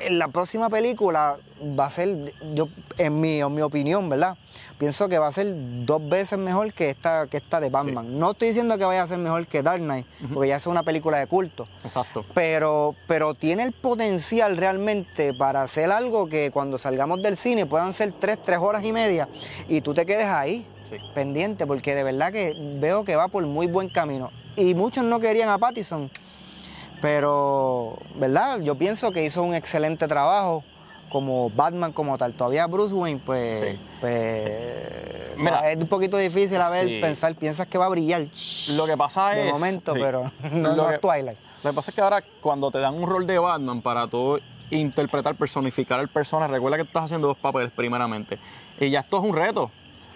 en 0.00 0.18
la 0.18 0.28
próxima 0.28 0.68
película 0.70 1.36
va 1.78 1.86
a 1.86 1.90
ser, 1.90 2.32
yo, 2.54 2.68
en 2.98 3.20
mi, 3.20 3.40
en 3.40 3.54
mi 3.54 3.62
opinión, 3.62 4.08
¿verdad? 4.08 4.36
Pienso 4.78 5.08
que 5.08 5.18
va 5.18 5.26
a 5.26 5.32
ser 5.32 5.48
dos 5.84 6.08
veces 6.08 6.38
mejor 6.38 6.72
que 6.72 6.88
esta, 6.90 7.26
que 7.26 7.38
esta 7.38 7.58
de 7.58 7.68
Batman. 7.68 8.16
No 8.18 8.30
estoy 8.30 8.48
diciendo 8.48 8.78
que 8.78 8.84
vaya 8.84 9.02
a 9.02 9.06
ser 9.08 9.18
mejor 9.18 9.44
que 9.48 9.60
Dark 9.62 9.80
Knight, 9.82 10.06
porque 10.32 10.50
ya 10.50 10.56
es 10.56 10.66
una 10.68 10.84
película 10.84 11.18
de 11.18 11.26
culto. 11.26 11.66
Exacto. 11.84 12.24
Pero, 12.32 12.94
pero 13.08 13.34
tiene 13.34 13.64
el 13.64 13.72
potencial 13.72 14.56
realmente 14.56 15.34
para 15.34 15.62
hacer 15.62 15.90
algo 15.90 16.28
que 16.28 16.52
cuando 16.52 16.78
salgamos 16.78 17.20
del 17.22 17.36
cine 17.36 17.66
puedan 17.66 17.92
ser 17.92 18.12
tres, 18.12 18.38
tres 18.40 18.58
horas 18.58 18.84
y 18.84 18.92
media 18.92 19.28
y 19.68 19.80
tú 19.80 19.94
te 19.94 20.06
quedes 20.06 20.26
ahí, 20.26 20.64
Sí. 20.88 20.96
pendiente, 21.14 21.66
porque 21.66 21.94
de 21.94 22.02
verdad 22.02 22.32
que 22.32 22.54
veo 22.80 23.04
que 23.04 23.14
va 23.16 23.28
por 23.28 23.44
muy 23.44 23.66
buen 23.66 23.88
camino. 23.90 24.30
Y 24.56 24.74
muchos 24.74 25.04
no 25.04 25.20
querían 25.20 25.48
a 25.50 25.58
Pattison, 25.58 26.08
pero, 27.00 27.96
¿verdad? 28.16 28.60
Yo 28.60 28.74
pienso 28.74 29.12
que 29.12 29.24
hizo 29.24 29.42
un 29.42 29.54
excelente 29.54 30.06
trabajo 30.08 30.64
como 31.10 31.50
Batman 31.50 31.92
como 31.92 32.18
tal. 32.18 32.32
Todavía 32.34 32.66
Bruce 32.66 32.94
Wayne, 32.94 33.20
pues, 33.24 33.60
Sí. 33.60 33.78
pues 34.00 35.36
Mira, 35.36 35.70
es 35.70 35.76
un 35.76 35.86
poquito 35.86 36.16
difícil 36.16 36.60
a 36.60 36.68
ver, 36.68 36.88
sí. 36.88 36.98
pensar, 37.00 37.34
piensas 37.34 37.66
que 37.66 37.78
va 37.78 37.86
a 37.86 37.88
brillar. 37.88 38.26
Lo 38.76 38.86
que 38.86 38.96
pasa 38.96 39.30
de 39.30 39.46
es. 39.48 39.52
momento, 39.54 39.94
sí. 39.94 40.00
pero 40.02 40.30
no, 40.52 40.74
no 40.76 40.88
que- 40.88 40.94
es 40.94 41.00
Twilight. 41.00 41.38
Lo 41.62 41.70
que 41.70 41.74
pasa 41.74 41.90
es 41.90 41.94
que 41.94 42.00
ahora, 42.00 42.22
cuando 42.40 42.70
te 42.70 42.78
dan 42.78 42.94
un 42.94 43.08
rol 43.08 43.26
de 43.26 43.38
Batman 43.38 43.80
para 43.82 44.06
tú 44.06 44.38
interpretar, 44.70 45.34
personificar 45.34 45.98
al 45.98 46.08
personaje, 46.08 46.52
recuerda 46.52 46.76
que 46.76 46.82
estás 46.84 47.04
haciendo 47.04 47.28
dos 47.28 47.38
papeles, 47.38 47.70
primeramente. 47.74 48.38
Y 48.78 48.90
ya 48.90 49.00
esto 49.00 49.18
es 49.18 49.24
un 49.24 49.34
reto. 49.34 49.70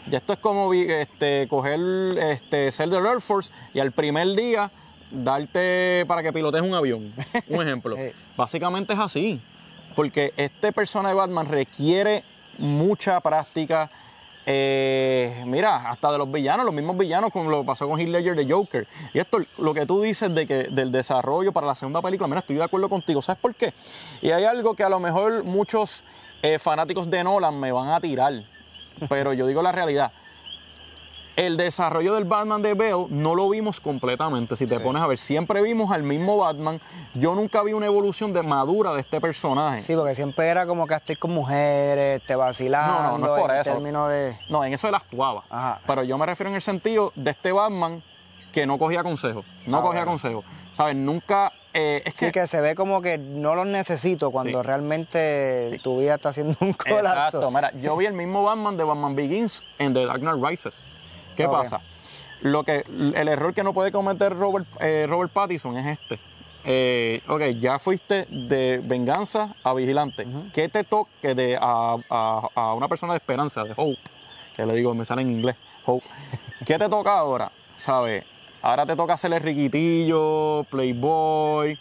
Ya 0.09 0.19
esto 0.19 0.33
es 0.35 0.39
como 0.41 0.73
este, 0.75 1.47
coger, 1.49 1.79
este, 2.19 2.71
ser 2.73 2.89
del 2.91 3.07
Air 3.07 3.21
Force 3.21 3.53
y 3.73 3.81
al 3.81 3.93
primer 3.93 4.29
día 4.37 4.71
darte 5.13 6.05
para 6.07 6.23
que 6.23 6.33
pilotes 6.33 6.63
un 6.63 6.75
avión. 6.75 7.13
Un 7.49 7.63
ejemplo. 7.63 7.97
Eh. 8.03 8.15
Básicamente 8.37 8.93
es 8.95 8.99
así. 8.99 9.41
Porque 9.95 10.33
este 10.37 10.73
personaje 10.73 11.15
de 11.15 11.21
Batman 11.21 11.47
requiere 11.47 12.25
mucha 12.59 13.21
práctica. 13.21 13.91
eh, 14.47 15.45
mira, 15.47 15.91
hasta 15.91 16.11
de 16.11 16.19
los 16.19 16.33
villanos, 16.33 16.65
los 16.65 16.75
mismos 16.75 16.97
villanos, 16.99 17.31
como 17.31 17.51
lo 17.51 17.63
pasó 17.65 17.87
con 17.87 18.01
Heath 18.01 18.09
Ledger 18.09 18.35
de 18.35 18.51
Joker. 18.51 18.87
Y 19.13 19.19
esto, 19.19 19.39
lo 19.59 19.75
que 19.75 19.87
tú 19.87 20.01
dices 20.01 20.35
de 20.35 20.47
que 20.47 20.65
del 20.65 20.91
desarrollo 20.91 21.53
para 21.53 21.67
la 21.67 21.75
segunda 21.75 22.01
película, 22.01 22.27
mira, 22.27 22.41
estoy 22.41 22.57
de 22.57 22.65
acuerdo 22.65 22.89
contigo. 22.89 23.21
¿Sabes 23.23 23.41
por 23.41 23.55
qué? 23.55 23.73
Y 24.23 24.31
hay 24.31 24.45
algo 24.45 24.75
que 24.75 24.83
a 24.83 24.89
lo 24.89 24.99
mejor 24.99 25.45
muchos 25.45 26.03
eh, 26.43 26.59
fanáticos 26.59 27.09
de 27.11 27.23
Nolan 27.23 27.61
me 27.61 27.71
van 27.71 27.91
a 27.91 28.01
tirar, 28.01 28.33
pero 29.09 29.33
yo 29.33 29.47
digo 29.47 29.63
la 29.63 29.71
realidad. 29.73 30.11
El 31.35 31.57
desarrollo 31.57 32.15
del 32.15 32.25
Batman 32.25 32.61
de 32.61 32.75
Bale 32.75 33.07
no 33.09 33.35
lo 33.35 33.49
vimos 33.49 33.81
completamente. 33.81 34.55
Si 34.55 34.67
te 34.67 34.77
Sí. 34.77 34.83
pones 34.85 35.03
a 35.03 35.07
ver, 35.07 35.17
siempre 35.17 35.63
vimos 35.63 35.91
al 35.91 36.03
mismo 36.03 36.37
Batman. 36.37 36.79
Yo 37.15 37.35
nunca 37.35 37.63
vi 37.63 37.73
una 37.73 37.87
evolución 37.87 38.35
de 38.35 38.43
madura 38.43 38.93
de 38.93 39.01
este 39.01 39.19
personaje. 39.19 39.81
Sí, 39.81 39.97
porque 39.97 40.15
siempre 40.15 40.49
era 40.49 40.67
como 40.67 40.87
que 40.87 40.93
estoy 40.95 41.17
con 41.17 41.33
mujeres, 41.33 42.21
te 42.27 42.37
vacilando, 42.37 43.03
No, 43.03 43.19
no, 43.19 43.27
no 43.27 43.37
es 43.37 43.43
por 43.43 43.51
en 43.51 43.57
eso. 43.61 43.71
términos 43.73 44.11
de... 44.11 44.37
No, 44.51 44.63
en 44.63 44.75
eso 44.75 44.89
él 44.89 44.95
actuaba. 44.95 45.43
Ajá. 45.49 45.81
Pero 45.87 46.03
yo 46.05 46.19
me 46.19 46.27
refiero 46.27 46.51
en 46.51 46.57
el 46.57 46.63
sentido 46.63 47.13
de 47.17 47.31
este 47.31 47.51
Batman 47.51 48.03
que 48.53 48.67
no 48.67 48.79
cogía 48.79 49.03
consejos. 49.03 49.47
No 49.67 49.79
Ah, 49.79 49.81
cogía 49.81 50.01
bueno. 50.05 50.13
consejos. 50.13 50.45
¿Sabes? 50.75 50.97
Nunca. 50.97 51.51
eh, 51.75 52.03
es 52.05 52.13
Sí, 52.13 52.27
que. 52.27 52.33
que 52.33 52.47
se 52.47 52.61
ve 52.61 52.75
como 52.75 53.01
que 53.01 53.17
no 53.17 53.55
los 53.55 53.65
necesito 53.65 54.31
cuando 54.31 54.61
Sí. 54.61 54.67
realmente 54.67 55.71
Sí. 55.71 55.79
tu 55.83 55.99
vida 56.01 56.17
está 56.17 56.29
haciendo 56.29 56.55
un 56.61 56.75
colapso. 56.75 57.39
Exacto. 57.39 57.51
Mira, 57.51 57.73
yo 57.81 57.97
vi 57.97 58.05
el 58.05 58.13
mismo 58.13 58.43
Batman 58.43 58.77
de 58.77 58.85
Batman 58.85 59.17
Begins 59.17 59.63
en 59.79 59.95
The 59.95 60.05
Dark 60.05 60.21
Knight 60.21 60.45
Rises. 60.45 60.85
¿Qué 61.37 61.47
pasa? 61.49 61.81
Lo 62.43 62.65
que, 62.65 62.85
el 63.15 63.29
error 63.29 63.55
que 63.55 63.63
no 63.63 63.73
puede 63.73 63.93
cometer 63.93 64.37
Robert, 64.37 64.67
eh, 64.81 65.07
Robert 65.09 65.33
Pattinson 65.33 65.77
es 65.79 65.99
este. 65.99 66.19
Eh, 66.65 67.21
ok, 67.29 67.41
ya 67.61 67.79
fuiste 67.79 68.27
de 68.29 68.81
venganza 68.85 69.55
a 69.65 69.75
vigilante. 69.75 70.27
¿Qué 70.55 70.69
te 70.69 70.85
toca 70.85 71.35
de 71.35 71.57
a, 71.61 71.97
a- 72.11 72.49
a 72.55 72.75
una 72.75 72.89
persona 72.89 73.13
de 73.15 73.19
esperanza, 73.19 73.65
de 73.65 73.73
hope? 73.77 73.99
Que 74.57 74.67
le 74.67 74.75
digo, 74.75 74.95
me 74.95 75.05
sale 75.05 75.23
en 75.23 75.31
inglés, 75.31 75.57
hope. 75.87 76.05
¿Qué 76.67 76.79
te 76.79 76.89
toca 76.89 77.19
ahora? 77.19 77.51
¿Sabes? 77.79 78.25
Ahora 78.61 78.87
te 78.87 78.95
toca 78.95 79.15
hacer 79.15 79.33
el 79.33 79.41
riquitillo, 79.41 80.65
playboy. 80.71 81.77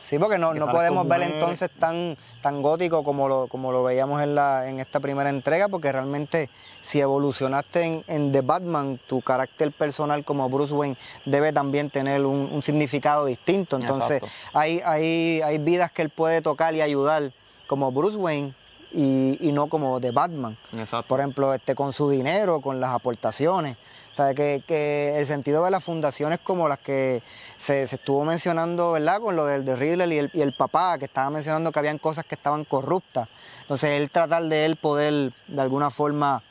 Sí, 0.00 0.18
porque 0.18 0.38
no, 0.38 0.54
no 0.54 0.70
podemos 0.72 1.06
ver 1.06 1.20
entonces 1.22 1.70
tan, 1.78 2.16
tan 2.40 2.62
gótico 2.62 3.04
como 3.04 3.28
lo, 3.28 3.48
como 3.48 3.70
lo 3.70 3.84
veíamos 3.84 4.22
en, 4.22 4.34
la, 4.34 4.66
en 4.66 4.80
esta 4.80 4.98
primera 4.98 5.28
entrega, 5.28 5.68
porque 5.68 5.92
realmente 5.92 6.48
si 6.80 7.00
evolucionaste 7.00 7.82
en, 7.82 8.04
en 8.06 8.32
The 8.32 8.40
Batman, 8.40 8.98
tu 9.06 9.20
carácter 9.20 9.70
personal 9.72 10.24
como 10.24 10.48
Bruce 10.48 10.72
Wayne 10.72 10.96
debe 11.26 11.52
también 11.52 11.90
tener 11.90 12.24
un, 12.24 12.48
un 12.50 12.62
significado 12.62 13.26
distinto. 13.26 13.76
Entonces, 13.76 14.22
hay, 14.54 14.80
hay, 14.86 15.42
hay 15.42 15.58
vidas 15.58 15.92
que 15.92 16.00
él 16.00 16.08
puede 16.08 16.40
tocar 16.40 16.74
y 16.74 16.80
ayudar 16.80 17.30
como 17.66 17.92
Bruce 17.92 18.16
Wayne 18.16 18.54
y, 18.92 19.36
y 19.38 19.52
no 19.52 19.66
como 19.66 20.00
The 20.00 20.12
Batman. 20.12 20.56
Exacto. 20.72 21.08
Por 21.08 21.20
ejemplo, 21.20 21.52
este, 21.52 21.74
con 21.74 21.92
su 21.92 22.08
dinero, 22.08 22.62
con 22.62 22.80
las 22.80 22.94
aportaciones. 22.94 23.76
O 24.20 24.22
sea, 24.22 24.34
que, 24.34 24.62
que 24.66 25.18
el 25.18 25.24
sentido 25.24 25.64
de 25.64 25.70
las 25.70 25.82
fundaciones 25.82 26.40
como 26.40 26.68
las 26.68 26.78
que 26.78 27.22
se, 27.56 27.86
se 27.86 27.96
estuvo 27.96 28.22
mencionando, 28.26 28.92
¿verdad? 28.92 29.18
Con 29.18 29.34
lo 29.34 29.46
del 29.46 29.64
de 29.64 29.76
Riddler 29.76 30.12
y 30.12 30.18
el, 30.18 30.30
y 30.34 30.42
el 30.42 30.52
papá, 30.52 30.98
que 30.98 31.06
estaba 31.06 31.30
mencionando 31.30 31.72
que 31.72 31.78
habían 31.78 31.96
cosas 31.96 32.26
que 32.26 32.34
estaban 32.34 32.66
corruptas. 32.66 33.30
Entonces, 33.62 33.92
él 33.92 34.10
tratar 34.10 34.44
de 34.44 34.66
él 34.66 34.76
poder, 34.76 35.32
de 35.46 35.60
alguna 35.62 35.88
forma, 35.88 36.42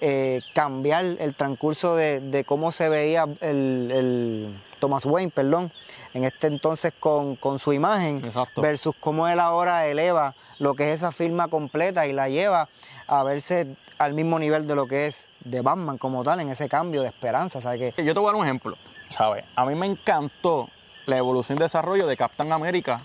eh, 0.00 0.40
cambiar 0.52 1.04
el 1.04 1.34
transcurso 1.36 1.94
de, 1.94 2.18
de 2.18 2.42
cómo 2.42 2.72
se 2.72 2.88
veía 2.88 3.28
el, 3.40 3.90
el 3.92 4.60
Thomas 4.80 5.04
Wayne, 5.04 5.30
perdón, 5.32 5.70
en 6.14 6.24
este 6.24 6.48
entonces 6.48 6.92
con, 6.98 7.36
con 7.36 7.60
su 7.60 7.72
imagen, 7.72 8.24
Exacto. 8.24 8.62
versus 8.62 8.96
cómo 8.98 9.28
él 9.28 9.38
ahora 9.38 9.86
eleva 9.86 10.34
lo 10.58 10.74
que 10.74 10.90
es 10.90 10.96
esa 10.96 11.12
firma 11.12 11.46
completa 11.46 12.04
y 12.08 12.12
la 12.12 12.28
lleva 12.28 12.68
a 13.06 13.22
verse 13.22 13.68
al 13.98 14.14
mismo 14.14 14.38
nivel 14.38 14.66
de 14.66 14.74
lo 14.74 14.86
que 14.86 15.06
es 15.06 15.26
de 15.44 15.60
Batman 15.60 15.98
como 15.98 16.22
tal, 16.24 16.40
en 16.40 16.48
ese 16.48 16.68
cambio 16.68 17.02
de 17.02 17.08
esperanza. 17.08 17.60
¿sabes? 17.60 17.94
Que 17.94 18.04
Yo 18.04 18.14
te 18.14 18.20
voy 18.20 18.28
a 18.28 18.32
dar 18.32 18.40
un 18.40 18.44
ejemplo, 18.46 18.76
¿sabes? 19.10 19.44
A 19.56 19.64
mí 19.64 19.74
me 19.74 19.86
encantó 19.86 20.68
la 21.06 21.16
evolución 21.16 21.58
y 21.58 21.60
desarrollo 21.62 22.06
de 22.06 22.16
Captain 22.16 22.52
America 22.52 23.00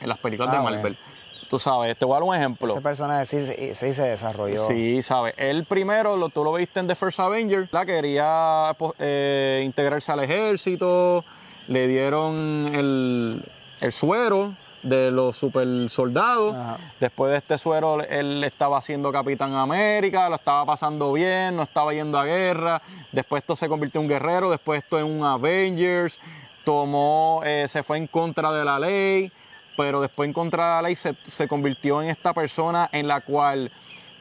en 0.00 0.08
las 0.08 0.18
películas 0.18 0.52
Ah, 0.52 0.58
de 0.58 0.62
Marvel. 0.62 0.80
bueno. 0.82 0.96
Tú 1.50 1.58
sabes, 1.58 1.96
te 1.98 2.04
voy 2.04 2.12
a 2.14 2.20
dar 2.20 2.28
un 2.28 2.34
ejemplo. 2.36 2.70
ese 2.72 2.80
personaje 2.80 3.26
sí, 3.26 3.44
sí- 3.44 3.74
sí 3.74 3.92
se 3.92 4.02
desarrolló. 4.04 4.68
Sí, 4.68 5.02
sabes. 5.02 5.34
Él 5.36 5.64
primero, 5.64 6.16
lo, 6.16 6.28
tú 6.28 6.44
lo 6.44 6.52
viste 6.52 6.78
en 6.78 6.86
The 6.86 6.94
First 6.94 7.18
Avenger, 7.18 7.68
la 7.72 7.84
quería 7.84 8.72
pues, 8.78 8.92
eh, 9.00 9.62
integrarse 9.64 10.12
al 10.12 10.20
ejército, 10.20 11.24
le 11.66 11.88
dieron 11.88 12.70
el, 12.72 13.44
el 13.80 13.92
suero 13.92 14.52
de 14.82 15.10
los 15.10 15.36
super 15.36 15.66
soldados. 15.88 16.54
Ajá. 16.54 16.78
Después 16.98 17.32
de 17.32 17.38
este 17.38 17.58
suero, 17.58 18.02
él 18.02 18.42
estaba 18.44 18.78
haciendo 18.78 19.12
Capitán 19.12 19.54
América, 19.54 20.28
lo 20.28 20.36
estaba 20.36 20.64
pasando 20.64 21.12
bien, 21.12 21.56
no 21.56 21.62
estaba 21.62 21.92
yendo 21.92 22.18
a 22.18 22.24
guerra. 22.24 22.82
Después 23.12 23.42
esto 23.42 23.56
se 23.56 23.68
convirtió 23.68 24.00
en 24.00 24.06
un 24.06 24.10
guerrero, 24.10 24.50
después 24.50 24.82
esto 24.82 24.98
en 24.98 25.06
un 25.06 25.24
Avengers, 25.24 26.18
tomó, 26.64 27.42
eh, 27.44 27.66
se 27.68 27.82
fue 27.82 27.98
en 27.98 28.06
contra 28.06 28.52
de 28.52 28.64
la 28.64 28.78
ley, 28.78 29.32
pero 29.76 30.00
después 30.00 30.26
en 30.26 30.32
contra 30.32 30.64
de 30.64 30.74
la 30.76 30.82
ley 30.82 30.96
se, 30.96 31.14
se 31.26 31.48
convirtió 31.48 32.02
en 32.02 32.10
esta 32.10 32.32
persona 32.32 32.88
en 32.92 33.08
la 33.08 33.20
cual 33.20 33.70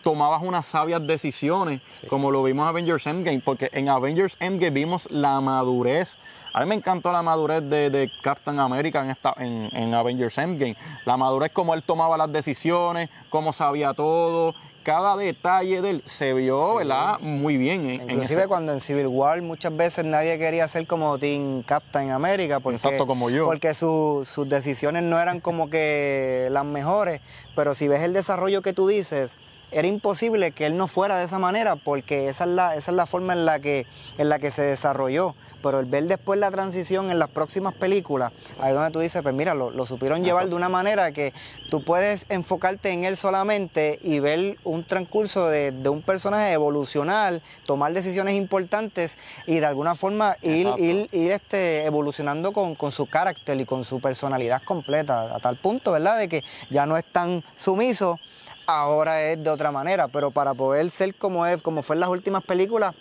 tomabas 0.03 0.41
unas 0.43 0.65
sabias 0.65 1.05
decisiones, 1.05 1.81
como 2.07 2.31
lo 2.31 2.43
vimos 2.43 2.63
en 2.63 2.69
Avengers 2.69 3.07
Endgame, 3.07 3.41
porque 3.43 3.69
en 3.73 3.89
Avengers 3.89 4.37
Endgame 4.39 4.71
vimos 4.71 5.09
la 5.11 5.41
madurez. 5.41 6.17
A 6.59 6.63
mí 6.63 6.67
me 6.67 6.75
encantó 6.75 7.13
la 7.13 7.21
madurez 7.21 7.63
de, 7.69 7.89
de 7.89 8.11
Captain 8.21 8.59
America 8.59 9.01
en, 9.01 9.11
esta, 9.11 9.33
en, 9.37 9.69
en 9.71 9.93
Avengers 9.93 10.37
Endgame. 10.37 10.75
La 11.05 11.15
madurez, 11.15 11.53
como 11.53 11.73
él 11.73 11.83
tomaba 11.83 12.17
las 12.17 12.29
decisiones, 12.33 13.09
cómo 13.29 13.53
sabía 13.53 13.93
todo. 13.93 14.53
Cada 14.83 15.15
detalle 15.15 15.81
de 15.81 15.89
él 15.89 16.03
se 16.05 16.33
vio, 16.33 16.75
¿verdad? 16.75 17.17
Muy 17.21 17.55
bien. 17.55 17.89
en- 17.89 18.09
Inclusive 18.11 18.45
cuando 18.47 18.73
en 18.73 18.81
Civil 18.81 19.07
War 19.07 19.41
muchas 19.41 19.73
veces 19.77 20.03
nadie 20.03 20.37
quería 20.37 20.67
ser 20.67 20.85
como 20.85 21.17
Team 21.17 21.63
Captain 21.63 22.11
America 22.11 22.59
porque, 22.59 22.75
Exacto, 22.75 23.07
como 23.07 23.29
yo. 23.29 23.45
porque 23.45 23.73
su- 23.73 24.27
sus 24.29 24.49
decisiones 24.49 25.03
no 25.03 25.17
eran 25.17 25.39
como 25.39 25.69
que 25.69 26.49
las 26.51 26.65
mejores, 26.65 27.21
pero 27.55 27.73
si 27.73 27.87
ves 27.87 28.01
el 28.01 28.11
desarrollo 28.11 28.61
que 28.61 28.73
tú 28.73 28.85
dices, 28.85 29.37
era 29.71 29.87
imposible 29.87 30.51
que 30.51 30.65
él 30.65 30.77
no 30.77 30.87
fuera 30.87 31.17
de 31.17 31.25
esa 31.25 31.39
manera 31.39 31.75
porque 31.75 32.29
esa 32.29 32.45
es 32.45 32.49
la, 32.49 32.75
esa 32.75 32.91
es 32.91 32.97
la 32.97 33.05
forma 33.05 33.33
en 33.33 33.45
la, 33.45 33.59
que, 33.59 33.85
en 34.17 34.29
la 34.29 34.39
que 34.39 34.51
se 34.51 34.63
desarrolló. 34.63 35.35
Pero 35.61 35.81
el 35.81 35.87
ver 35.87 36.05
después 36.05 36.39
la 36.39 36.51
transición 36.51 37.11
en 37.11 37.19
las 37.19 37.29
próximas 37.29 37.73
películas, 37.73 38.31
ahí 38.61 38.73
donde 38.73 38.91
tú 38.91 38.99
dices, 38.99 39.21
pues 39.21 39.35
mira, 39.35 39.53
lo, 39.53 39.71
lo 39.71 39.85
supieron 39.85 40.23
llevar 40.23 40.47
de 40.47 40.55
una 40.55 40.69
manera 40.69 41.11
que 41.11 41.33
tú 41.69 41.83
puedes 41.83 42.25
enfocarte 42.29 42.91
en 42.91 43.03
él 43.03 43.17
solamente 43.17 43.99
y 44.01 44.19
ver 44.19 44.57
un 44.63 44.85
transcurso 44.85 45.47
de, 45.47 45.71
de 45.71 45.89
un 45.89 46.01
personaje 46.01 46.53
evolucionar, 46.53 47.41
tomar 47.65 47.91
decisiones 47.91 48.35
importantes 48.35 49.17
y 49.47 49.59
de 49.59 49.65
alguna 49.65 49.95
forma 49.95 50.37
ir, 50.41 50.69
ir, 50.77 51.09
este, 51.11 51.83
evolucionando 51.83 52.53
con, 52.53 52.75
con 52.75 52.91
su 52.91 53.07
carácter 53.07 53.59
y 53.59 53.65
con 53.65 53.83
su 53.83 53.99
personalidad 53.99 54.61
completa, 54.63 55.35
a 55.35 55.39
tal 55.39 55.57
punto, 55.57 55.91
¿verdad? 55.91 56.17
De 56.17 56.29
que 56.29 56.43
ya 56.69 56.85
no 56.85 56.95
es 56.97 57.03
tan 57.03 57.43
sumiso, 57.57 58.17
ahora 58.69 59.21
es 59.23 59.43
de 59.43 59.49
otra 59.49 59.71
manera, 59.71 60.07
pero 60.07 60.31
para 60.31 60.53
poder 60.53 60.89
ser 60.91 61.15
como 61.15 61.45
es, 61.45 61.61
como 61.61 61.81
fue 61.83 61.95
en 61.95 61.99
las 62.01 62.09
últimas 62.09 62.43
películas, 62.43 62.93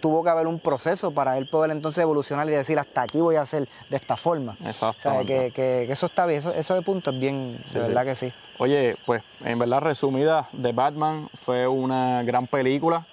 tuvo 0.00 0.22
que 0.22 0.30
haber 0.30 0.46
un 0.46 0.60
proceso 0.60 1.10
para 1.10 1.36
él 1.38 1.46
poder 1.46 1.72
entonces 1.72 2.00
evolucionar 2.02 2.46
y 2.48 2.52
decir 2.52 2.78
hasta 2.78 3.02
aquí 3.02 3.20
voy 3.20 3.34
a 3.36 3.42
hacer 3.42 3.68
de 3.90 3.96
esta 3.96 4.16
forma. 4.16 4.56
O 4.90 4.94
sea, 5.02 5.24
que- 5.24 5.50
que 5.50 5.90
eso 5.90 6.06
está 6.06 6.24
bien, 6.26 6.38
eso, 6.38 6.52
eso 6.52 6.74
de 6.74 6.82
punto 6.82 7.10
es 7.10 7.18
bien, 7.18 7.58
de 7.72 7.80
verdad 7.80 8.04
que 8.04 8.14
sí. 8.14 8.32
Oye, 8.58 8.96
pues 9.04 9.22
en 9.44 9.58
verdad 9.58 9.80
resumida, 9.80 10.48
The 10.62 10.70
Batman 10.72 11.28
fue 11.44 11.66
una 11.66 12.22
gran 12.22 12.46
película, 12.46 13.04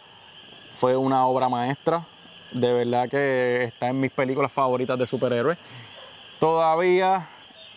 fue 0.75 0.95
una 0.95 1.25
obra 1.25 1.49
maestra, 1.49 2.03
de 2.51 2.71
verdad 2.71 3.09
que 3.09 3.63
está 3.63 3.87
en 3.87 3.99
mis 3.99 4.11
películas 4.11 4.51
favoritas 4.51 4.99
de 4.99 5.07
superhéroes. 5.07 5.57
Todavía 6.39 7.27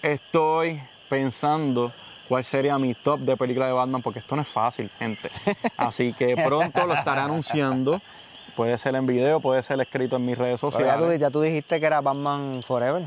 estoy 0.03 0.83
pensando 1.09 1.93
cuál 2.29 2.45
sería 2.45 2.79
mi 2.79 2.95
top 2.95 3.21
de 3.21 3.37
película 3.37 3.67
de 3.67 3.73
Batman, 3.73 4.03
porque 4.03 4.19
esto 4.19 4.37
no 4.37 4.43
es 4.43 4.49
fácil, 4.49 4.91
gente. 4.99 5.31
Así 5.77 6.13
que 6.13 6.37
pronto 6.37 6.87
lo 6.87 6.95
estaré 6.95 7.21
anunciando. 7.21 8.01
Puede 8.55 8.79
ser 8.79 8.95
en 8.95 9.07
video, 9.07 9.41
puede 9.41 9.63
ser 9.63 9.81
escrito 9.81 10.17
en 10.17 10.25
mis 10.25 10.39
redes 10.39 10.61
Pero 10.61 10.73
ya, 10.73 10.79
tú, 10.79 11.01
sociales. 11.03 11.21
ya 11.21 11.31
tú 11.31 11.41
dijiste 11.43 11.79
que 11.79 11.87
era 11.87 12.01
Batman 12.01 12.63
Forever. 12.67 13.03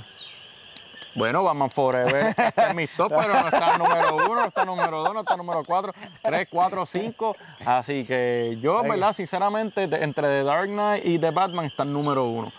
Bueno, 1.16 1.44
Batman 1.44 1.72
Forever 1.72 2.36
está 2.38 2.70
en 2.70 2.76
mis 2.76 2.96
top, 2.96 3.10
pero 3.10 3.34
no 3.34 3.48
está 3.48 3.78
número 3.78 4.16
uno, 4.16 4.36
no 4.36 4.46
está 4.46 4.64
número 4.64 5.00
dos, 5.02 5.14
no 5.14 5.20
está 5.22 5.36
número 5.36 5.64
cuatro, 5.66 5.92
tres, 6.22 6.48
cuatro, 6.52 6.86
cinco. 6.86 7.36
Así 7.66 8.06
que 8.06 8.60
yo, 8.62 8.84
¿verdad? 8.84 9.14
Sinceramente, 9.14 9.84
entre 9.84 10.28
The 10.28 10.44
Dark 10.44 10.70
Knight 10.70 11.04
y 11.04 11.18
The 11.18 11.32
Batman 11.32 11.66
está 11.66 11.82
el 11.82 11.94
número 11.94 12.26
uno. 12.26 12.52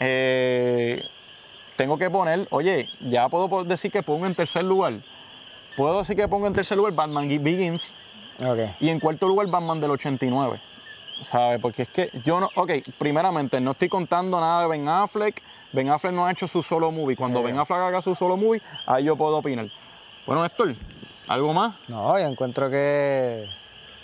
Eh, 0.00 1.02
tengo 1.76 1.96
que 1.96 2.10
poner, 2.10 2.46
oye, 2.50 2.88
ya 3.00 3.28
puedo 3.30 3.64
decir 3.64 3.90
que 3.90 4.02
pongo 4.02 4.26
en 4.26 4.34
tercer 4.34 4.64
lugar. 4.64 4.92
Puedo 5.76 5.98
decir 5.98 6.16
que 6.16 6.28
pongo 6.28 6.46
en 6.46 6.52
tercer 6.54 6.76
lugar 6.76 6.92
Batman 6.94 7.28
Begins 7.28 7.92
Ok. 8.40 8.58
y 8.80 8.88
en 8.88 9.00
cuarto 9.00 9.26
lugar 9.28 9.46
Batman 9.48 9.80
del 9.80 9.90
89. 9.92 10.60
¿Sabes? 11.22 11.60
Porque 11.60 11.82
es 11.82 11.88
que 11.88 12.10
yo 12.24 12.40
no. 12.40 12.48
Ok, 12.56 12.72
primeramente, 12.98 13.60
no 13.60 13.70
estoy 13.72 13.88
contando 13.88 14.40
nada 14.40 14.62
de 14.62 14.68
Ben 14.68 14.88
Affleck. 14.88 15.40
Ben 15.72 15.88
Affleck 15.88 16.12
no 16.12 16.26
ha 16.26 16.32
hecho 16.32 16.48
su 16.48 16.62
solo 16.62 16.90
movie. 16.90 17.16
Cuando 17.16 17.42
Ben 17.42 17.56
Affleck 17.58 17.78
haga 17.80 18.02
su 18.02 18.14
solo 18.14 18.36
movie, 18.36 18.60
ahí 18.86 19.04
yo 19.04 19.16
puedo 19.16 19.36
opinar. 19.38 19.66
Bueno, 20.26 20.44
Héctor, 20.44 20.74
¿algo 21.28 21.52
más? 21.52 21.74
No, 21.88 22.18
yo 22.18 22.26
encuentro 22.26 22.68
que, 22.68 23.48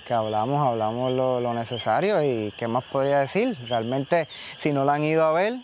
que 0.06 0.14
hablamos, 0.14 0.64
hablamos 0.66 1.12
lo, 1.12 1.40
lo 1.40 1.52
necesario 1.52 2.22
y 2.22 2.52
qué 2.56 2.68
más 2.68 2.84
podría 2.84 3.18
decir. 3.20 3.56
Realmente, 3.68 4.28
si 4.56 4.72
no 4.72 4.84
la 4.84 4.94
han 4.94 5.02
ido 5.04 5.24
a 5.24 5.32
ver, 5.32 5.54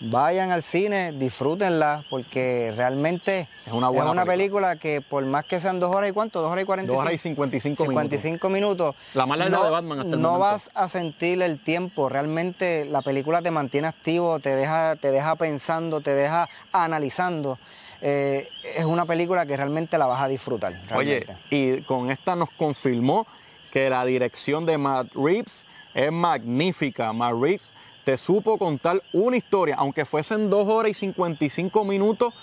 vayan 0.00 0.50
al 0.50 0.62
cine, 0.62 1.12
disfrútenla, 1.12 2.04
porque 2.08 2.72
realmente 2.76 3.48
Es 3.66 3.72
una 3.72 3.88
buena 3.88 4.24
película. 4.24 4.76
que 4.76 5.00
por 5.00 5.24
más 5.26 5.44
que 5.44 5.60
sean 5.60 5.78
dos 5.80 5.94
horas 5.94 6.10
y 6.10 6.12
cuánto, 6.12 6.40
dos 6.40 6.50
horas 6.50 6.62
y 6.62 6.66
cuarenta 6.66 6.92
Dos 6.92 7.00
horas 7.02 7.14
y 7.14 7.18
55 7.18 7.84
minutos. 7.84 8.10
55 8.10 8.48
minutos. 8.48 8.96
La 9.14 9.26
más 9.26 9.38
larga 9.38 9.58
no, 9.58 9.64
de 9.64 9.70
Batman 9.70 9.98
hasta 10.00 10.14
el 10.14 10.20
No 10.22 10.28
momento. 10.32 10.40
vas 10.40 10.70
a 10.74 10.88
sentir 10.88 11.42
el 11.42 11.58
tiempo. 11.62 12.08
Realmente 12.08 12.84
la 12.86 13.02
película 13.02 13.42
te 13.42 13.50
mantiene 13.50 13.88
activo, 13.88 14.40
te 14.40 14.54
deja, 14.56 14.96
te 14.96 15.10
deja 15.10 15.36
pensando, 15.36 16.00
te 16.00 16.14
deja 16.14 16.48
analizando. 16.72 17.58
Eh, 18.02 18.48
es 18.76 18.84
una 18.86 19.04
película 19.04 19.44
que 19.44 19.56
realmente 19.56 19.98
la 19.98 20.06
vas 20.06 20.22
a 20.22 20.28
disfrutar. 20.28 20.72
Oye, 20.96 21.20
realmente. 21.26 21.36
y 21.50 21.82
con 21.82 22.10
esta 22.10 22.34
nos 22.34 22.48
confirmó 22.52 23.26
que 23.70 23.90
la 23.90 24.04
dirección 24.06 24.64
de 24.64 24.78
Matt 24.78 25.08
Reeves 25.14 25.66
es 25.94 26.10
magnífica. 26.10 27.12
Matt 27.12 27.34
Reeves 27.38 27.72
te 28.04 28.16
supo 28.16 28.58
contar 28.58 29.02
una 29.12 29.36
historia, 29.36 29.76
aunque 29.78 30.04
fuesen 30.04 30.50
dos 30.50 30.68
horas 30.68 30.92
y 30.92 30.94
55 30.94 31.84
minutos, 31.84 32.34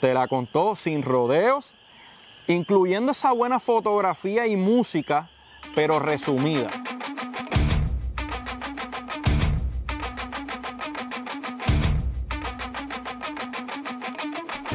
te 0.00 0.14
la 0.14 0.28
contó 0.28 0.76
sin 0.76 1.02
rodeos, 1.02 1.74
incluyendo 2.46 3.12
esa 3.12 3.32
buena 3.32 3.60
fotografía 3.60 4.46
y 4.46 4.56
música, 4.56 5.28
pero 5.74 5.98
resumida. 5.98 6.70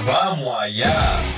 Vamos 0.05 0.57
allá. 0.59 1.32